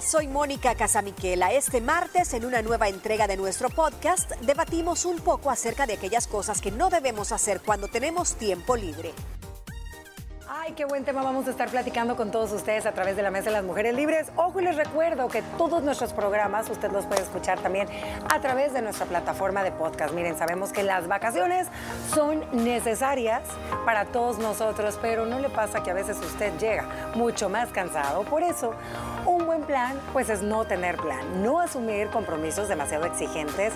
Soy 0.00 0.28
Mónica 0.28 0.74
Casamiquela. 0.74 1.52
Este 1.52 1.80
martes, 1.80 2.34
en 2.34 2.44
una 2.44 2.60
nueva 2.60 2.88
entrega 2.88 3.26
de 3.26 3.36
nuestro 3.36 3.70
podcast, 3.70 4.30
debatimos 4.42 5.04
un 5.06 5.18
poco 5.18 5.50
acerca 5.50 5.86
de 5.86 5.94
aquellas 5.94 6.26
cosas 6.26 6.60
que 6.60 6.70
no 6.70 6.90
debemos 6.90 7.32
hacer 7.32 7.62
cuando 7.62 7.88
tenemos 7.88 8.34
tiempo 8.34 8.76
libre. 8.76 9.12
Ay, 10.66 10.72
qué 10.72 10.84
buen 10.84 11.04
tema 11.04 11.22
vamos 11.22 11.46
a 11.46 11.50
estar 11.50 11.68
platicando 11.68 12.16
con 12.16 12.32
todos 12.32 12.50
ustedes 12.50 12.86
a 12.86 12.92
través 12.92 13.14
de 13.14 13.22
la 13.22 13.30
Mesa 13.30 13.50
de 13.50 13.52
las 13.52 13.62
Mujeres 13.62 13.94
Libres. 13.94 14.32
Ojo 14.34 14.58
y 14.58 14.64
les 14.64 14.74
recuerdo 14.74 15.28
que 15.28 15.40
todos 15.56 15.84
nuestros 15.84 16.12
programas 16.12 16.68
usted 16.68 16.90
los 16.90 17.06
puede 17.06 17.22
escuchar 17.22 17.60
también 17.60 17.86
a 18.28 18.40
través 18.40 18.72
de 18.72 18.82
nuestra 18.82 19.06
plataforma 19.06 19.62
de 19.62 19.70
podcast. 19.70 20.12
Miren, 20.12 20.36
sabemos 20.36 20.72
que 20.72 20.82
las 20.82 21.06
vacaciones 21.06 21.68
son 22.12 22.42
necesarias 22.64 23.42
para 23.84 24.06
todos 24.06 24.38
nosotros, 24.38 24.98
pero 25.00 25.24
no 25.24 25.38
le 25.38 25.50
pasa 25.50 25.84
que 25.84 25.92
a 25.92 25.94
veces 25.94 26.18
usted 26.18 26.52
llega 26.58 27.12
mucho 27.14 27.48
más 27.48 27.68
cansado. 27.68 28.24
Por 28.24 28.42
eso, 28.42 28.74
un 29.24 29.46
buen 29.46 29.62
plan 29.62 29.96
pues 30.12 30.28
es 30.30 30.42
no 30.42 30.64
tener 30.64 30.96
plan, 30.96 31.44
no 31.44 31.60
asumir 31.60 32.08
compromisos 32.08 32.66
demasiado 32.66 33.06
exigentes, 33.06 33.72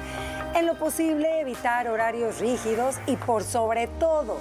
en 0.57 0.67
lo 0.67 0.75
posible 0.75 1.39
evitar 1.39 1.87
horarios 1.87 2.41
rígidos 2.41 2.97
y 3.07 3.15
por 3.15 3.45
sobre 3.45 3.87
todo 3.87 4.39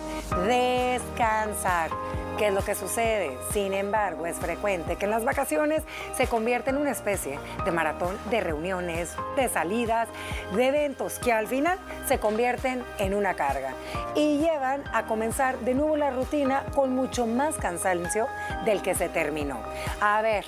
descansar. 0.47 1.91
¿Qué 2.39 2.47
es 2.47 2.53
lo 2.53 2.63
que 2.63 2.73
sucede? 2.73 3.37
Sin 3.51 3.73
embargo, 3.73 4.25
es 4.25 4.37
frecuente 4.37 4.95
que 4.95 5.03
en 5.03 5.11
las 5.11 5.25
vacaciones 5.25 5.83
se 6.15 6.25
convierte 6.27 6.69
en 6.69 6.77
una 6.77 6.91
especie 6.91 7.37
de 7.65 7.71
maratón 7.73 8.17
de 8.29 8.39
reuniones, 8.39 9.13
de 9.35 9.49
salidas, 9.49 10.07
de 10.55 10.67
eventos 10.67 11.19
que 11.19 11.33
al 11.33 11.47
final 11.47 11.77
se 12.07 12.17
convierten 12.19 12.81
en 12.97 13.13
una 13.13 13.33
carga 13.33 13.73
y 14.15 14.37
llevan 14.37 14.85
a 14.93 15.05
comenzar 15.05 15.59
de 15.59 15.73
nuevo 15.73 15.97
la 15.97 16.11
rutina 16.11 16.63
con 16.73 16.95
mucho 16.95 17.27
más 17.27 17.57
cansancio 17.57 18.29
del 18.63 18.81
que 18.81 18.95
se 18.95 19.09
terminó. 19.09 19.59
A 19.99 20.21
ver, 20.21 20.45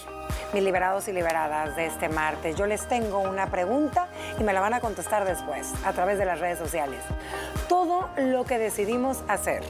mis 0.54 0.64
liberados 0.64 1.08
y 1.08 1.12
liberadas 1.14 1.76
de 1.76 1.88
este 1.88 2.08
martes, 2.08 2.56
yo 2.56 2.68
les 2.68 2.88
tengo 2.88 3.20
una 3.20 3.48
pregunta 3.48 4.08
y 4.40 4.44
me 4.44 4.54
la 4.54 4.62
van 4.62 4.74
a 4.74 4.80
contestar 4.80 5.26
después 5.26 5.74
a 5.86 5.92
través 5.92 6.18
de 6.18 6.26
las 6.26 6.40
redes 6.40 6.58
sociales. 6.58 7.02
Todo 7.68 8.10
lo 8.18 8.46
que 8.46 8.58
decidimos 8.58 9.24
hacer 9.28 9.64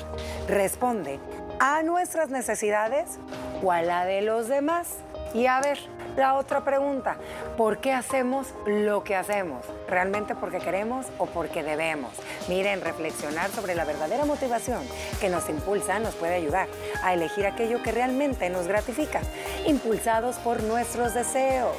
responde 0.47 1.19
a 1.63 1.83
nuestras 1.83 2.31
necesidades 2.31 3.19
o 3.61 3.71
a 3.71 3.83
la 3.83 4.03
de 4.05 4.23
los 4.23 4.47
demás. 4.47 4.95
Y 5.35 5.45
a 5.45 5.61
ver, 5.61 5.77
la 6.15 6.35
otra 6.35 6.61
pregunta, 6.61 7.15
¿por 7.57 7.77
qué 7.77 7.93
hacemos 7.93 8.47
lo 8.65 9.03
que 9.03 9.15
hacemos? 9.15 9.65
¿Realmente 9.87 10.35
porque 10.35 10.59
queremos 10.59 11.05
o 11.17 11.25
porque 11.25 11.63
debemos? 11.63 12.11
Miren, 12.47 12.81
reflexionar 12.81 13.49
sobre 13.51 13.75
la 13.75 13.85
verdadera 13.85 14.25
motivación 14.25 14.81
que 15.19 15.29
nos 15.29 15.49
impulsa 15.49 15.99
nos 15.99 16.15
puede 16.15 16.35
ayudar 16.35 16.67
a 17.03 17.13
elegir 17.13 17.45
aquello 17.45 17.81
que 17.81 17.91
realmente 17.91 18.49
nos 18.49 18.67
gratifica, 18.67 19.21
impulsados 19.65 20.35
por 20.37 20.63
nuestros 20.63 21.13
deseos. 21.13 21.75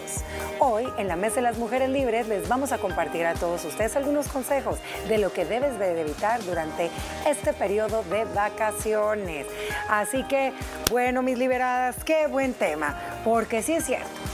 Hoy, 0.59 0.89
en 0.99 1.09
la 1.09 1.17
Mesa 1.17 1.37
de 1.37 1.43
las 1.43 1.59
Mujeres 1.59 1.91
Libres, 1.91 2.29
les 2.29 2.49
vamos 2.49 2.73
a 2.73 2.79
compartir 2.79 3.27
a 3.27 3.35
todos 3.35 3.65
ustedes 3.65 3.97
algunos 3.97 4.29
consejos 4.29 4.79
de 5.09 5.19
lo 5.19 5.33
que 5.33 5.45
debes 5.45 5.79
de 5.79 6.01
evitar 6.01 6.43
durante 6.45 6.91
este 7.27 7.53
periodo 7.53 8.03
de 8.05 8.25
vacaciones. 8.25 9.47
Así 9.89 10.25
que, 10.25 10.53
bueno, 10.91 11.23
mis 11.23 11.39
liberadas, 11.39 12.03
qué 12.05 12.27
buen 12.27 12.55
tema, 12.55 12.97
porque 13.25 13.63
sí 13.63 13.75
es 13.75 13.85
cierto 13.85 14.32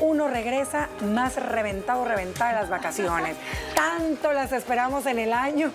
uno 0.00 0.28
regresa 0.28 0.88
más 1.02 1.36
reventado, 1.36 2.04
reventada 2.04 2.52
de 2.54 2.60
las 2.60 2.68
vacaciones. 2.70 3.36
Tanto 3.74 4.32
las 4.32 4.52
esperamos 4.52 5.06
en 5.06 5.18
el 5.18 5.32
año 5.32 5.70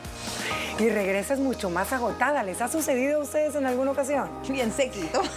y 0.80 0.90
regresas 0.90 1.40
mucho 1.40 1.70
más 1.70 1.94
agotada. 1.94 2.44
¿Les 2.44 2.62
ha 2.62 2.68
sucedido 2.68 3.20
a 3.20 3.24
ustedes 3.24 3.56
en 3.56 3.66
alguna 3.66 3.92
ocasión? 3.92 4.30
Bien 4.48 4.72
sequito. 4.74 5.22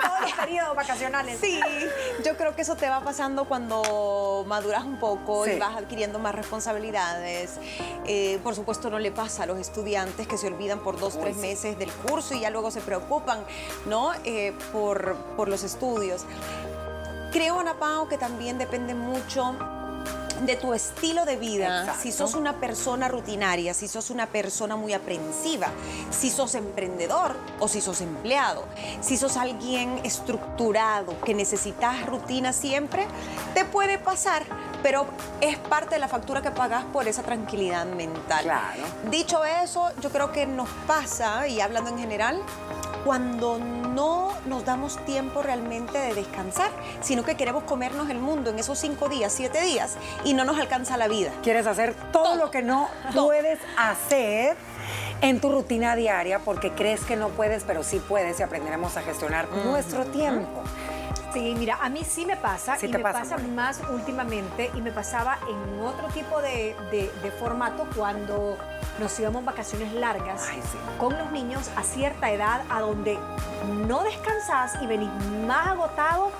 Todos 0.00 0.20
los 0.20 0.32
periodos 0.32 0.76
vacacionales. 0.76 1.38
Sí, 1.40 1.58
yo 2.24 2.36
creo 2.36 2.54
que 2.54 2.62
eso 2.62 2.76
te 2.76 2.88
va 2.88 3.00
pasando 3.02 3.46
cuando 3.46 4.44
maduras 4.46 4.84
un 4.84 4.98
poco 4.98 5.44
Sí. 5.44 5.52
y 5.52 5.58
vas 5.58 5.76
adquiriendo 5.76 6.18
más 6.18 6.34
responsabilidades. 6.34 7.58
Eh, 8.06 8.38
por 8.42 8.54
supuesto, 8.54 8.90
no 8.90 8.98
le 8.98 9.10
pasa 9.10 9.44
a 9.44 9.46
los 9.46 9.58
estudiantes 9.58 10.26
que 10.28 10.36
se 10.38 10.46
olvidan 10.48 10.80
por 10.80 10.98
dos, 10.98 11.18
tres 11.18 11.36
meses 11.36 11.78
del 11.78 11.90
curso 11.90 12.34
y 12.34 12.40
ya 12.40 12.50
luego 12.50 12.70
se 12.70 12.80
preocupan, 12.80 13.40
¿no? 13.86 14.12
Eh, 14.24 14.52
por, 14.72 15.16
por 15.36 15.48
los 15.48 15.62
estudios. 15.64 16.24
Creo, 17.30 17.60
Ana 17.60 17.74
Pao, 17.74 18.08
que 18.08 18.18
también 18.18 18.58
depende 18.58 18.94
mucho 18.94 19.54
de 20.44 20.56
tu 20.56 20.72
estilo 20.72 21.24
de 21.26 21.36
vida, 21.36 21.80
Exacto. 21.80 22.00
si 22.02 22.12
sos 22.12 22.34
una 22.34 22.54
persona 22.54 23.08
rutinaria, 23.08 23.74
si 23.74 23.88
sos 23.88 24.10
una 24.10 24.26
persona 24.26 24.74
muy 24.74 24.94
aprensiva, 24.94 25.68
si 26.10 26.30
sos 26.30 26.54
emprendedor 26.54 27.36
o 27.58 27.68
si 27.68 27.80
sos 27.80 28.00
empleado, 28.00 28.64
si 29.02 29.16
sos 29.16 29.36
alguien 29.36 30.00
estructurado, 30.02 31.20
que 31.20 31.34
necesitas 31.34 32.06
rutina 32.06 32.52
siempre, 32.52 33.06
te 33.54 33.66
puede 33.66 33.98
pasar, 33.98 34.44
pero 34.82 35.06
es 35.42 35.58
parte 35.58 35.96
de 35.96 35.98
la 35.98 36.08
factura 36.08 36.40
que 36.40 36.50
pagas 36.50 36.84
por 36.86 37.06
esa 37.06 37.22
tranquilidad 37.22 37.84
mental. 37.84 38.44
Claro. 38.44 38.82
Dicho 39.10 39.44
eso, 39.44 39.90
yo 40.00 40.10
creo 40.10 40.32
que 40.32 40.46
nos 40.46 40.68
pasa, 40.86 41.46
y 41.48 41.60
hablando 41.60 41.90
en 41.90 41.98
general, 41.98 42.42
cuando 43.04 43.58
no 43.58 44.32
nos 44.46 44.64
damos 44.64 44.96
tiempo 45.04 45.42
realmente 45.42 45.98
de 45.98 46.14
descansar, 46.14 46.70
sino 47.00 47.24
que 47.24 47.36
queremos 47.36 47.64
comernos 47.64 48.10
el 48.10 48.18
mundo 48.18 48.50
en 48.50 48.58
esos 48.58 48.78
cinco 48.78 49.08
días, 49.08 49.32
siete 49.32 49.60
días, 49.62 49.96
y 50.24 50.34
no 50.34 50.44
nos 50.44 50.58
alcanza 50.58 50.96
la 50.96 51.08
vida. 51.08 51.30
Quieres 51.42 51.66
hacer 51.66 51.94
todo, 52.12 52.24
Todo. 52.24 52.36
lo 52.36 52.50
que 52.50 52.62
no 52.62 52.88
Todo. 53.14 53.26
puedes 53.26 53.58
hacer 53.78 54.56
en 55.20 55.40
tu 55.40 55.50
rutina 55.50 55.96
diaria 55.96 56.38
porque 56.38 56.72
crees 56.72 57.02
que 57.02 57.16
no 57.16 57.28
puedes, 57.28 57.64
pero 57.64 57.82
sí 57.82 58.00
puedes 58.06 58.40
y 58.40 58.42
aprenderemos 58.42 58.96
a 58.96 59.02
gestionar 59.02 59.48
nuestro 59.50 60.04
tiempo. 60.06 60.62
Sí, 61.32 61.54
mira, 61.58 61.78
a 61.80 61.88
mí 61.88 62.02
sí 62.04 62.26
me 62.26 62.36
pasa 62.36 62.76
Sí 62.76 62.86
y 62.86 62.88
me 62.90 62.98
pasa, 62.98 63.36
más 63.38 63.80
últimamente 63.90 64.70
y 64.74 64.80
me 64.80 64.90
pasaba 64.90 65.38
en 65.48 65.80
otro 65.80 66.08
tipo 66.08 66.40
de, 66.40 66.74
de- 66.90 67.10
de 67.22 67.30
formato 67.30 67.86
cuando 67.94 68.56
nos 68.98 69.18
íbamos 69.20 69.44
vacaciones 69.44 69.92
largas 69.92 70.46
Ay, 70.50 70.60
sí. 70.62 70.76
con 70.98 71.16
los 71.16 71.30
niños 71.30 71.70
a 71.76 71.82
cierta 71.82 72.30
edad 72.30 72.62
a 72.68 72.80
donde 72.80 73.18
no 73.86 74.02
descansás 74.02 74.74
y 74.82 74.86
venís 74.86 75.10
más 75.46 75.68
agotado 75.68 76.30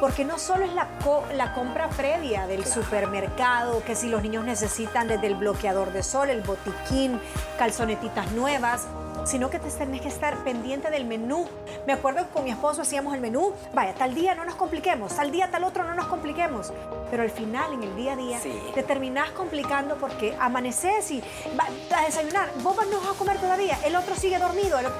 porque 0.00 0.24
no 0.24 0.38
solo 0.38 0.64
es 0.64 0.72
la, 0.74 0.86
co- 1.02 1.24
la 1.34 1.52
compra 1.54 1.88
previa 1.88 2.46
del 2.46 2.64
supermercado, 2.64 3.82
que 3.84 3.96
si 3.96 4.08
los 4.08 4.22
niños 4.22 4.44
necesitan 4.44 5.08
desde 5.08 5.26
el 5.26 5.34
bloqueador 5.34 5.92
de 5.92 6.02
sol, 6.02 6.30
el 6.30 6.42
botiquín, 6.42 7.20
calzonetitas 7.58 8.30
nuevas, 8.32 8.86
sino 9.28 9.50
que 9.50 9.58
te 9.58 9.68
tenés 9.70 10.00
que 10.00 10.08
estar 10.08 10.36
pendiente 10.38 10.90
del 10.90 11.04
menú. 11.04 11.46
Me 11.86 11.92
acuerdo 11.92 12.26
que 12.26 12.32
con 12.32 12.44
mi 12.44 12.50
esposo 12.50 12.80
hacíamos 12.82 13.14
el 13.14 13.20
menú, 13.20 13.52
vaya, 13.74 13.92
tal 13.94 14.14
día 14.14 14.34
no 14.34 14.44
nos 14.46 14.54
compliquemos, 14.54 15.14
tal 15.14 15.30
día, 15.30 15.50
tal 15.50 15.64
otro 15.64 15.84
no 15.84 15.94
nos 15.94 16.06
compliquemos. 16.06 16.72
Pero 17.10 17.22
al 17.22 17.30
final, 17.30 17.74
en 17.74 17.82
el 17.82 17.94
día 17.94 18.12
a 18.12 18.16
día, 18.16 18.40
Sí. 18.40 18.58
te 18.74 18.82
terminás 18.82 19.30
complicando 19.32 19.96
porque 19.96 20.34
amaneces 20.40 21.10
y 21.10 21.22
vas 21.56 21.68
a 21.94 22.06
desayunar, 22.06 22.48
vos 22.62 22.74
no 22.90 23.00
vas 23.00 23.10
a 23.10 23.18
comer 23.18 23.38
todavía, 23.38 23.78
el 23.84 23.96
otro 23.96 24.14
sigue 24.16 24.38
dormido, 24.38 24.78
el 24.78 24.86
otro- 24.86 24.98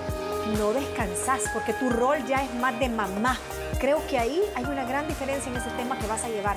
no 0.58 0.72
descansás 0.72 1.40
porque 1.52 1.72
tu 1.72 1.88
rol 1.90 2.24
ya 2.26 2.42
es 2.42 2.54
más 2.54 2.78
de 2.78 2.88
mamá. 2.90 3.38
Creo 3.78 4.04
que 4.08 4.18
ahí 4.18 4.42
hay 4.56 4.64
una 4.64 4.84
gran 4.84 5.06
diferencia 5.06 5.50
en 5.50 5.56
ese 5.56 5.70
tema 5.70 5.96
que 5.98 6.06
vas 6.08 6.24
a 6.24 6.28
llevar. 6.28 6.56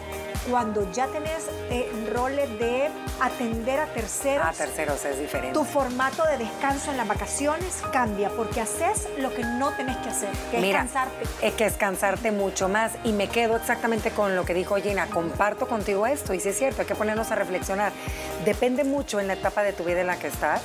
Cuando 0.49 0.91
ya 0.91 1.05
tenés 1.07 1.47
eh, 1.69 1.87
roles 2.11 2.49
de 2.57 2.89
atender 3.19 3.79
a 3.79 3.85
terceros, 3.85 4.47
A 4.47 4.51
terceros 4.53 5.05
es 5.05 5.19
diferente. 5.19 5.53
tu 5.53 5.63
formato 5.63 6.23
de 6.25 6.39
descanso 6.39 6.89
en 6.89 6.97
las 6.97 7.07
vacaciones 7.07 7.83
cambia 7.93 8.29
porque 8.31 8.59
haces 8.61 9.07
lo 9.19 9.31
que 9.35 9.43
no 9.43 9.69
tenés 9.73 9.97
que 9.97 10.09
hacer, 10.09 10.29
que 10.49 10.57
es 10.57 10.61
Mira, 10.63 10.79
cansarte. 10.79 11.25
Es 11.43 11.53
que 11.53 11.65
es 11.67 11.73
cansarte 11.73 12.31
mucho 12.31 12.67
más 12.69 12.93
y 13.03 13.11
me 13.11 13.27
quedo 13.27 13.55
exactamente 13.55 14.09
con 14.09 14.35
lo 14.35 14.43
que 14.43 14.55
dijo 14.55 14.75
Gina. 14.77 15.05
Comparto 15.07 15.67
contigo 15.67 16.07
esto 16.07 16.33
y 16.33 16.39
sí 16.39 16.49
es 16.49 16.57
cierto, 16.57 16.81
hay 16.81 16.87
que 16.87 16.95
ponernos 16.95 17.29
a 17.29 17.35
reflexionar. 17.35 17.91
Depende 18.45 18.83
mucho 18.83 19.19
en 19.19 19.27
la 19.27 19.33
etapa 19.33 19.61
de 19.61 19.73
tu 19.73 19.83
vida 19.83 20.01
en 20.01 20.07
la 20.07 20.17
que 20.17 20.27
estás. 20.27 20.63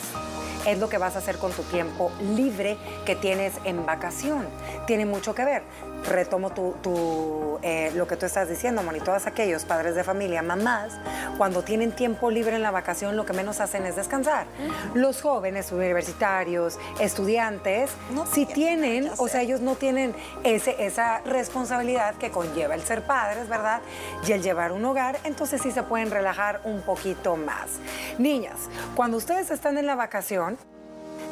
Es 0.67 0.79
lo 0.81 0.89
que 0.89 0.99
vas 0.99 1.15
a 1.15 1.19
hacer 1.21 1.37
con 1.37 1.53
tu 1.53 1.63
tiempo 1.63 2.11
libre 2.35 2.77
que 3.05 3.15
tienes 3.15 3.53
en 3.63 3.87
vacación. 3.87 4.49
Tiene 4.89 5.07
mucho 5.07 5.33
que 5.33 5.45
ver. 5.45 5.63
Retomo 6.09 6.51
tu, 6.51 6.75
tu, 6.83 7.59
eh, 7.63 7.93
lo 7.95 8.07
que 8.07 8.17
tú 8.17 8.27
estás 8.27 8.49
diciendo, 8.49 8.83
Moni. 8.83 9.01
Todos 9.01 9.27
aquellos 9.27 9.65
padres 9.65 9.95
de 9.95 10.05
familia, 10.05 10.43
mamás, 10.43 10.93
cuando 11.37 11.63
tienen 11.63 11.93
tiempo 11.93 12.31
libre 12.31 12.57
en 12.57 12.63
la 12.63 12.71
vacación, 12.71 13.17
lo 13.17 13.27
que 13.27 13.33
menos 13.33 13.61
hacen 13.61 13.85
es 13.87 13.97
descansar. 13.97 14.47
Los 14.95 15.23
jóvenes 15.23 15.73
universitarios, 15.73 16.79
estudiantes, 17.01 17.91
No 18.11 18.27
si 18.27 18.47
tienen 18.47 19.11
o 19.19 19.29
sea, 19.29 19.43
ellos 19.43 19.61
no 19.61 19.75
tienen 19.75 20.15
ese, 20.45 20.85
esa 20.85 21.21
responsabilidad 21.21 22.15
que 22.17 22.31
conlleva 22.31 22.75
el 22.75 22.83
ser 22.83 23.03
padres, 23.03 23.49
¿verdad? 23.49 23.81
Y 24.27 24.33
el 24.33 24.43
llevar 24.43 24.73
un 24.73 24.85
hogar, 24.85 25.19
entonces 25.25 25.63
sí 25.63 25.71
se 25.71 25.83
pueden 25.83 26.11
relajar 26.11 26.61
un 26.65 26.83
poquito 26.83 27.37
más. 27.37 27.79
Niñas, 28.19 28.69
cuando 28.95 29.17
ustedes 29.17 29.51
están 29.51 29.79
en 29.79 29.87
la 29.87 29.95
vacación, 29.95 30.59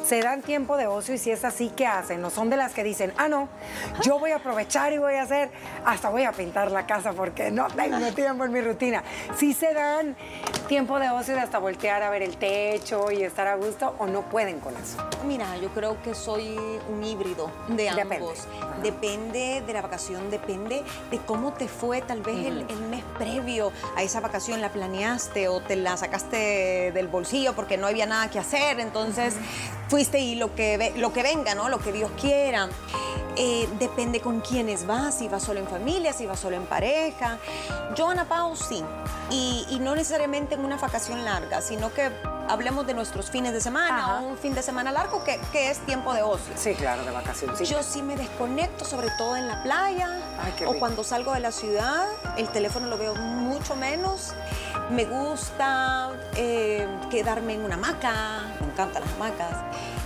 se 0.05 0.21
dan 0.21 0.41
tiempo 0.41 0.77
de 0.77 0.87
ocio 0.87 1.15
y 1.15 1.17
si 1.17 1.31
es 1.31 1.43
así, 1.43 1.71
¿qué 1.75 1.87
hacen? 1.87 2.21
No 2.21 2.29
son 2.29 2.49
de 2.49 2.57
las 2.57 2.73
que 2.73 2.83
dicen, 2.83 3.11
ah, 3.17 3.27
no, 3.27 3.49
yo 4.03 4.19
voy 4.19 4.31
a 4.31 4.37
aprovechar 4.37 4.93
y 4.93 4.97
voy 4.97 5.15
a 5.15 5.23
hacer, 5.23 5.49
hasta 5.83 6.09
voy 6.09 6.23
a 6.23 6.31
pintar 6.31 6.71
la 6.71 6.85
casa 6.85 7.13
porque 7.13 7.49
no 7.51 7.67
tengo 7.67 8.11
tiempo 8.13 8.45
en 8.45 8.51
mi 8.51 8.61
rutina. 8.61 9.03
Si 9.37 9.53
se 9.53 9.73
dan 9.73 10.15
tiempo 10.67 10.99
de 10.99 11.09
ocio 11.09 11.33
de 11.33 11.41
hasta 11.41 11.57
voltear 11.57 12.03
a 12.03 12.09
ver 12.09 12.21
el 12.21 12.37
techo 12.37 13.11
y 13.11 13.23
estar 13.23 13.47
a 13.47 13.55
gusto 13.55 13.95
o 13.97 14.05
no 14.05 14.21
pueden 14.23 14.59
con 14.59 14.75
eso. 14.77 14.97
Mira, 15.25 15.57
yo 15.57 15.69
creo 15.69 16.01
que 16.03 16.13
soy 16.13 16.55
un 16.89 17.03
híbrido 17.03 17.51
de 17.69 17.89
ambos. 17.89 18.47
Depende. 18.81 18.91
Depende, 18.95 19.63
de 19.65 19.73
la 19.73 19.81
vacación, 19.81 20.29
depende 20.29 20.83
de 21.09 21.17
cómo 21.19 21.53
te 21.53 21.67
fue 21.67 22.01
tal 22.01 22.21
vez 22.21 22.45
el, 22.45 22.65
el 22.69 22.79
mes 22.89 23.03
previo 23.17 23.71
a 23.95 24.03
esa 24.03 24.19
vacación, 24.19 24.61
la 24.61 24.69
planeaste 24.69 25.47
o 25.47 25.61
te 25.61 25.75
la 25.75 25.97
sacaste 25.97 26.91
del 26.93 27.07
bolsillo 27.07 27.53
porque 27.55 27.77
no 27.77 27.87
había 27.87 28.05
nada 28.05 28.29
que 28.29 28.37
hacer, 28.37 28.79
entonces 28.79 29.35
fuiste 29.87 30.19
y 30.19 30.35
lo 30.35 30.55
que, 30.55 30.93
lo 30.97 31.13
que 31.13 31.23
venga, 31.23 31.55
¿no? 31.55 31.69
Lo 31.69 31.79
que 31.79 31.91
Dios 31.91 32.11
quiera. 32.19 32.69
Eh, 33.37 33.67
depende 33.79 34.21
con 34.21 34.39
quiénes 34.39 34.87
vas, 34.87 35.15
si 35.15 35.27
vas 35.27 35.43
solo 35.43 35.59
en 35.59 35.67
familia, 35.67 36.13
si 36.13 36.25
vas 36.25 36.39
solo 36.39 36.55
en 36.55 36.65
pareja. 36.65 37.37
Yo, 37.95 38.09
Ana 38.09 38.25
Pao, 38.25 38.55
sí. 38.55 38.83
Y, 39.29 39.65
y 39.69 39.79
no 39.79 39.95
necesariamente 39.95 40.55
en 40.55 40.63
una 40.63 40.77
vacación 40.77 41.25
larga, 41.25 41.61
sino 41.61 41.93
que 41.93 42.11
hablemos 42.47 42.85
de 42.85 42.93
nuestros 42.93 43.29
fines 43.29 43.53
de 43.53 43.61
semana 43.61 44.19
o 44.19 44.27
un 44.27 44.37
fin 44.37 44.53
de 44.53 44.61
semana 44.61 44.91
largo 44.91 45.23
que, 45.23 45.39
que 45.51 45.69
es 45.69 45.79
tiempo 45.79 46.13
de 46.13 46.21
ocio. 46.21 46.53
Sí, 46.55 46.73
claro, 46.75 47.03
de 47.03 47.11
vacaciones. 47.11 47.59
Yo 47.67 47.81
sí 47.83 48.01
me 48.01 48.15
desconecto, 48.15 48.85
sobre 48.85 49.09
todo 49.17 49.35
en 49.35 49.47
la 49.47 49.63
playa 49.63 50.09
Ay, 50.39 50.53
qué 50.57 50.65
o 50.65 50.77
cuando 50.79 51.03
salgo 51.03 51.33
de 51.33 51.39
la 51.39 51.51
ciudad. 51.51 52.05
El 52.37 52.47
teléfono 52.49 52.87
lo 52.87 52.97
veo 52.97 53.15
mucho 53.15 53.75
menos. 53.75 54.33
Me 54.89 55.05
gusta 55.05 56.11
eh, 56.35 56.87
quedarme 57.09 57.53
en 57.53 57.65
una 57.65 57.75
hamaca, 57.75 58.43
me 58.59 58.67
encantan 58.67 59.03
las 59.03 59.13
hamacas. 59.13 59.57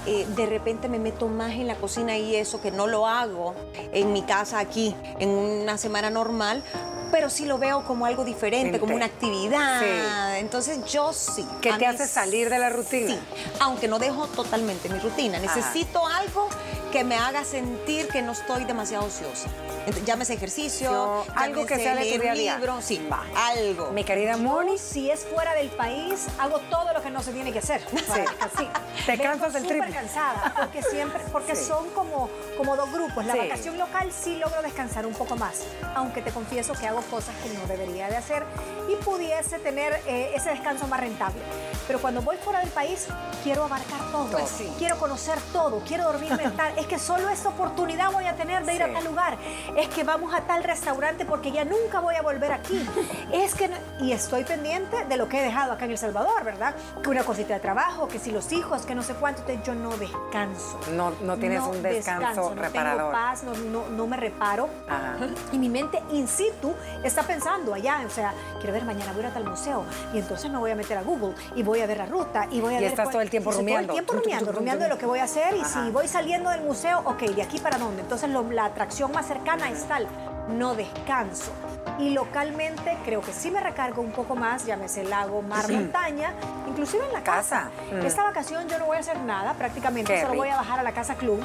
Eh, 0.06 0.26
de 0.36 0.46
repente 0.46 0.88
me 0.88 1.00
meto 1.00 1.28
más 1.28 1.52
en 1.52 1.68
la 1.68 1.76
cocina 1.76 2.18
y 2.18 2.36
eso 2.36 2.62
que 2.62 2.72
no 2.72 2.88
lo 2.88 3.08
hago 3.08 3.54
en 3.92 4.14
mi 4.14 4.22
casa 4.24 4.60
aquí 4.60 4.96
en 5.20 5.30
una 5.30 5.78
semana 5.78 6.10
normal, 6.10 6.64
pero 7.12 7.30
sí 7.30 7.46
lo 7.46 7.58
veo 7.58 7.84
como 7.84 8.06
algo 8.06 8.24
diferente, 8.24 8.80
como 8.80 8.96
una 8.96 9.06
actividad. 9.06 9.82
Sí. 9.82 10.40
Entonces 10.40 10.86
yo 10.86 11.12
sí. 11.14 11.46
¿Qué 11.62 11.74
te 11.74 11.86
hace 11.86 12.08
salir 12.08 12.50
de 12.50 12.60
la 12.60 12.70
rutina? 12.70 13.14
Sí, 13.14 13.20
aunque 13.60 13.88
no 13.88 14.00
dejo 14.00 14.28
totalmente 14.28 14.90
mi 14.90 15.00
rutina. 15.00 15.40
Necesito 15.40 16.06
algo 16.06 16.50
que 16.92 17.04
me 17.04 17.16
haga 17.16 17.44
sentir 17.44 18.08
que 18.08 18.22
no 18.22 18.32
estoy 18.32 18.66
demasiado 18.66 19.06
ociosa. 19.06 19.48
Ent- 19.86 20.04
Llámese 20.06 20.34
ejercicio, 20.34 20.90
Yo- 20.92 21.26
algo 21.36 21.66
que 21.66 21.76
sea 21.78 21.96
de 21.96 22.18
día 22.18 22.34
libro, 22.34 22.82
sí, 22.82 23.08
Va. 23.12 23.24
algo. 23.36 23.92
Mi 23.92 24.04
querida 24.04 24.38
Moni, 24.38 24.78
si 24.78 25.10
es 25.12 25.26
fuera 25.26 25.54
del 25.54 25.70
país, 25.70 26.28
hago 26.40 26.60
todo 26.70 26.92
lo 26.94 27.02
que 27.02 27.10
no 27.12 27.22
se 27.22 27.32
tiene 27.32 27.52
que 27.52 27.60
hacer. 27.60 27.82
Sí. 28.58 28.68
Te 29.06 29.12
Vengo 29.16 29.24
cansas 29.24 29.54
del 29.54 29.64
súper 29.64 29.80
triple. 29.82 29.96
cansada, 29.96 30.54
porque 30.58 30.82
siempre, 30.84 31.22
porque 31.32 31.56
Sí. 31.56 31.66
son 31.66 31.90
como, 31.92 32.30
como 32.58 32.76
dos 32.76 32.92
grupos. 32.92 33.26
La 33.26 33.34
Sí. 33.34 33.40
vacación 33.40 33.78
local 33.78 34.12
sí 34.12 34.36
logro 34.38 34.62
descansar 34.62 35.06
un 35.06 35.14
poco 35.14 35.36
más, 35.36 35.62
aunque 35.96 36.22
te 36.22 36.32
confieso 36.32 36.74
que 36.74 36.88
hago 36.88 37.02
cosas 37.04 37.36
que 37.44 37.50
no 37.50 37.66
debería 37.68 38.10
de 38.10 38.18
hacer 38.18 38.44
y 38.92 38.96
pudiese 39.04 39.60
tener 39.60 40.02
eh, 40.08 40.32
ese 40.36 40.50
descanso 40.50 40.88
más 40.88 41.00
rentable. 41.00 41.40
Pero 41.88 42.00
cuando 42.02 42.22
voy 42.22 42.38
fuera 42.38 42.60
del 42.60 42.70
país, 42.70 43.08
quiero 43.44 43.64
abarcar 43.66 44.00
todo. 44.12 44.26
Todo. 44.30 44.48
Sí. 44.48 44.72
Quiero 44.78 44.98
conocer 44.98 45.40
todo, 45.54 45.82
quiero 45.88 46.04
dormirme 46.06 46.44
en 46.44 46.56
tal. 46.58 46.78
Es 46.80 46.88
que 46.88 46.98
solo 46.98 47.28
esta 47.30 47.50
oportunidad 47.50 48.12
voy 48.12 48.26
a 48.26 48.36
tener 48.36 48.64
de 48.66 48.74
ir 48.74 48.82
Sí. 48.84 48.90
a 48.90 48.94
tal 48.94 49.04
lugar. 49.04 49.38
Es 49.76 49.88
que 49.90 50.04
vamos 50.04 50.34
a 50.34 50.42
tal 50.42 50.64
restaurante 50.64 51.26
porque 51.26 51.52
ya 51.52 51.66
nunca 51.66 52.00
voy 52.00 52.16
a 52.16 52.22
volver 52.22 52.52
aquí. 52.54 52.88
Es 53.34 53.54
que, 53.54 53.68
no- 53.68 53.78
y 54.00 54.12
estoy 54.14 54.44
pendiente 54.46 55.06
de 55.06 55.18
lo 55.18 55.28
que 55.28 55.40
he 55.40 55.44
dejado 55.44 55.74
acá 55.74 55.86
en 55.86 55.92
El 55.92 55.98
Salvador, 55.98 56.44
¿verdad? 56.44 56.74
Que 57.04 57.10
una 57.10 57.24
cosita 57.24 57.54
de 57.54 57.60
trabajo, 57.60 58.08
que 58.08 58.18
si 58.18 58.32
los 58.32 58.52
hijos, 58.54 58.84
que 58.86 58.96
no 58.96 59.04
sé 59.04 59.14
cuánto, 59.16 59.42
entonces 59.42 59.66
yo 59.66 59.76
no 59.76 59.90
descanso. 59.98 60.80
No- 60.92 61.12
no 61.22 61.38
tienes 61.38 61.62
un 61.64 61.82
descanso 61.84 62.54
no 62.56 62.62
reparador. 62.62 62.98
tengo 62.98 63.12
paz, 63.12 63.44
no, 63.44 63.54
no- 63.56 63.90
no 63.90 64.08
me 64.08 64.16
reparo. 64.18 64.70
Ajá. 64.88 65.18
Y 65.52 65.58
mi 65.58 65.70
mente 65.70 66.02
in 66.12 66.28
situ 66.28 66.74
está 67.04 67.24
pensando 67.24 67.74
allá, 67.74 68.02
o 68.06 68.10
sea, 68.10 68.34
quiero 68.60 68.72
ver 68.74 68.86
mañana 68.86 69.12
voy 69.12 69.24
a 69.24 69.28
ir 69.28 69.32
a 69.32 69.34
tal 69.34 69.44
museo 69.46 69.84
y 70.14 70.20
entonces 70.20 70.50
me 70.50 70.58
voy 70.58 70.72
a 70.72 70.76
meter 70.76 70.98
a 70.98 71.02
Google 71.04 71.34
y 71.56 71.64
voy 71.64 71.82
a 71.82 71.88
ver 71.88 71.98
la 71.98 72.06
ruta 72.06 72.48
y 72.50 72.62
voy 72.62 72.76
a 72.76 72.78
Y 72.80 72.84
ver 72.84 72.92
estás 72.92 73.06
cuál- 73.06 73.12
todo 73.14 73.22
el 73.22 73.30
tiempo 73.30 73.52
y 73.52 73.56
rumiando. 73.56 73.88
Todo 73.94 73.98
el 74.00 74.06
tiempo 74.06 74.14
rumiando, 74.24 74.52
rumiando 74.54 74.84
de 74.86 74.90
lo 74.90 74.98
que 74.98 75.06
voy 75.06 75.20
a 75.20 75.24
hacer 75.26 75.56
y 75.56 75.62
Ajá. 75.62 75.84
si 75.86 75.92
voy 75.92 76.08
saliendo 76.08 76.50
del 76.50 76.62
museo, 76.70 77.02
ok, 77.06 77.22
¿de 77.36 77.42
aquí 77.42 77.58
para 77.60 77.78
dónde? 77.80 78.04
Entonces 78.04 78.30
lo- 78.30 78.44
la 78.52 78.66
atracción 78.66 79.12
más 79.12 79.26
cercana 79.26 79.70
es 79.72 79.86
tal, 79.88 80.08
no 80.50 80.76
descanso. 80.76 81.52
Y 81.98 82.12
localmente 82.12 82.96
creo 83.04 83.22
que 83.22 83.34
sí 83.34 83.50
me 83.50 83.60
recargo 83.60 84.02
un 84.04 84.12
poco 84.12 84.36
más, 84.36 84.66
llámese 84.66 85.04
lago, 85.04 85.42
mar, 85.42 85.68
montaña, 85.72 86.32
inclusive 86.68 87.06
en 87.08 87.14
la 87.14 87.24
casa. 87.24 87.40
Casa. 87.40 87.96
Mm. 87.96 88.06
Esta 88.06 88.24
vacación 88.24 88.68
yo 88.70 88.78
no 88.78 88.86
voy 88.86 88.98
a 88.98 89.00
hacer 89.00 89.18
nada, 89.22 89.54
prácticamente 89.56 90.14
Qué 90.14 90.22
solo 90.22 90.36
voy 90.36 90.48
a 90.50 90.52
rico. 90.52 90.64
bajar 90.64 90.80
a 90.80 90.84
la 90.84 90.92
casa 90.92 91.16
club 91.16 91.44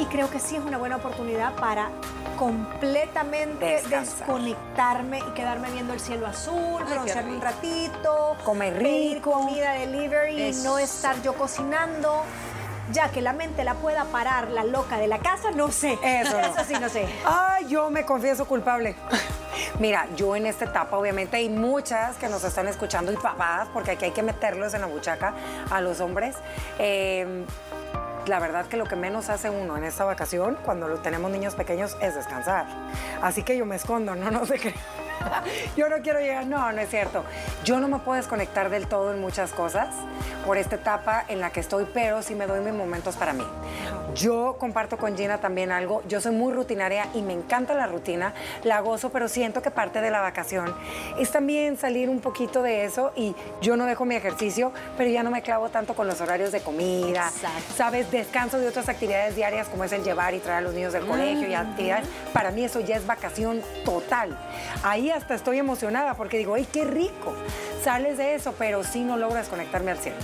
y 0.00 0.04
creo 0.06 0.28
que 0.28 0.40
sí 0.40 0.56
es 0.56 0.64
una 0.64 0.76
buena 0.78 0.96
oportunidad 0.96 1.54
para 1.54 1.88
completamente 2.36 3.64
Descansar. 3.64 4.18
desconectarme 4.18 5.18
y 5.18 5.30
quedarme 5.34 5.70
viendo 5.70 5.92
el 5.92 6.00
cielo 6.00 6.26
azul, 6.26 6.82
broncearme 6.84 7.30
un 7.32 7.40
rico. 7.40 7.44
ratito, 7.52 8.36
Comer 8.44 8.74
pedir 8.78 9.14
rico. 9.16 9.32
comida 9.32 9.72
delivery, 9.72 10.42
Eso. 10.42 10.64
no 10.64 10.78
estar 10.78 11.20
yo 11.22 11.34
cocinando. 11.34 12.22
Ya 12.92 13.10
que 13.10 13.20
la 13.20 13.32
mente 13.32 13.64
la 13.64 13.74
pueda 13.74 14.04
parar 14.04 14.50
la 14.50 14.64
loca 14.64 14.98
de 14.98 15.08
la 15.08 15.18
casa, 15.18 15.50
no 15.50 15.70
sé. 15.70 15.98
Eso 16.02 16.40
no. 16.40 16.64
sí, 16.64 16.74
no 16.80 16.88
sé. 16.88 17.06
Ay, 17.24 17.66
yo 17.68 17.90
me 17.90 18.04
confieso 18.04 18.46
culpable. 18.46 18.96
Mira, 19.78 20.06
yo 20.16 20.34
en 20.36 20.46
esta 20.46 20.64
etapa, 20.64 20.96
obviamente, 20.96 21.36
hay 21.36 21.48
muchas 21.48 22.16
que 22.16 22.28
nos 22.28 22.44
están 22.44 22.66
escuchando 22.68 23.12
y 23.12 23.16
papás, 23.16 23.68
porque 23.72 23.92
aquí 23.92 24.06
hay 24.06 24.10
que 24.12 24.22
meterlos 24.22 24.74
en 24.74 24.80
la 24.80 24.86
buchaca 24.86 25.34
a 25.70 25.80
los 25.80 26.00
hombres. 26.00 26.36
Eh, 26.78 27.44
la 28.28 28.38
verdad 28.38 28.66
que 28.66 28.76
lo 28.76 28.84
que 28.84 28.96
menos 28.96 29.30
hace 29.30 29.50
uno 29.50 29.76
en 29.76 29.84
esta 29.84 30.04
vacación, 30.04 30.58
cuando 30.64 30.86
lo 30.88 30.98
tenemos 30.98 31.30
niños 31.30 31.54
pequeños, 31.54 31.96
es 32.00 32.14
descansar. 32.14 32.66
Así 33.22 33.42
que 33.42 33.56
yo 33.56 33.64
me 33.64 33.76
escondo, 33.76 34.14
no, 34.14 34.30
no 34.30 34.44
sé 34.46 34.58
qué. 34.58 34.74
Yo 35.76 35.88
no 35.88 35.96
quiero 36.02 36.20
llegar, 36.20 36.46
no, 36.46 36.72
no 36.72 36.80
es 36.80 36.90
cierto. 36.90 37.24
Yo 37.64 37.80
no 37.80 37.88
me 37.88 37.98
puedo 37.98 38.16
desconectar 38.16 38.70
del 38.70 38.86
todo 38.86 39.12
en 39.12 39.20
muchas 39.20 39.52
cosas 39.52 39.88
por 40.44 40.56
esta 40.56 40.76
etapa 40.76 41.24
en 41.28 41.40
la 41.40 41.50
que 41.50 41.60
estoy, 41.60 41.86
pero 41.92 42.22
sí 42.22 42.34
me 42.34 42.46
doy 42.46 42.60
mis 42.60 42.72
momentos 42.72 43.16
para 43.16 43.32
mí. 43.32 43.44
Yo 44.14 44.56
comparto 44.58 44.96
con 44.96 45.16
Gina 45.16 45.38
también 45.38 45.70
algo, 45.70 46.02
yo 46.08 46.20
soy 46.20 46.32
muy 46.32 46.52
rutinaria 46.52 47.06
y 47.14 47.22
me 47.22 47.34
encanta 47.34 47.74
la 47.74 47.86
rutina, 47.86 48.32
la 48.64 48.80
gozo, 48.80 49.10
pero 49.10 49.28
siento 49.28 49.62
que 49.62 49.70
parte 49.70 50.00
de 50.00 50.10
la 50.10 50.20
vacación 50.20 50.74
es 51.18 51.30
también 51.30 51.76
salir 51.76 52.08
un 52.08 52.20
poquito 52.20 52.62
de 52.62 52.84
eso 52.84 53.12
y 53.14 53.36
yo 53.60 53.76
no 53.76 53.84
dejo 53.84 54.06
mi 54.06 54.16
ejercicio, 54.16 54.72
pero 54.96 55.10
ya 55.10 55.22
no 55.22 55.30
me 55.30 55.42
clavo 55.42 55.68
tanto 55.68 55.94
con 55.94 56.06
los 56.06 56.20
horarios 56.20 56.50
de 56.50 56.60
comida, 56.60 57.28
Exacto. 57.28 57.74
sabes, 57.76 58.10
descanso 58.10 58.58
de 58.58 58.66
otras 58.66 58.88
actividades 58.88 59.36
diarias 59.36 59.68
como 59.68 59.84
es 59.84 59.92
el 59.92 60.02
llevar 60.02 60.34
y 60.34 60.38
traer 60.38 60.58
a 60.58 60.60
los 60.62 60.74
niños 60.74 60.94
del 60.94 61.06
colegio 61.06 61.46
y 61.46 61.54
actividades, 61.54 62.08
para 62.32 62.50
mí 62.50 62.64
eso 62.64 62.80
ya 62.80 62.96
es 62.96 63.06
vacación 63.06 63.62
total. 63.84 64.36
Ahí 64.82 65.07
hasta 65.10 65.34
estoy 65.34 65.58
emocionada 65.58 66.14
porque 66.14 66.38
digo, 66.38 66.54
¡ay, 66.54 66.66
qué 66.72 66.84
rico! 66.84 67.34
Sales 67.82 68.18
de 68.18 68.34
eso, 68.34 68.54
pero 68.58 68.84
sí 68.84 69.04
no 69.04 69.16
logro 69.16 69.36
desconectarme 69.36 69.90
al 69.90 69.98
100 69.98 70.14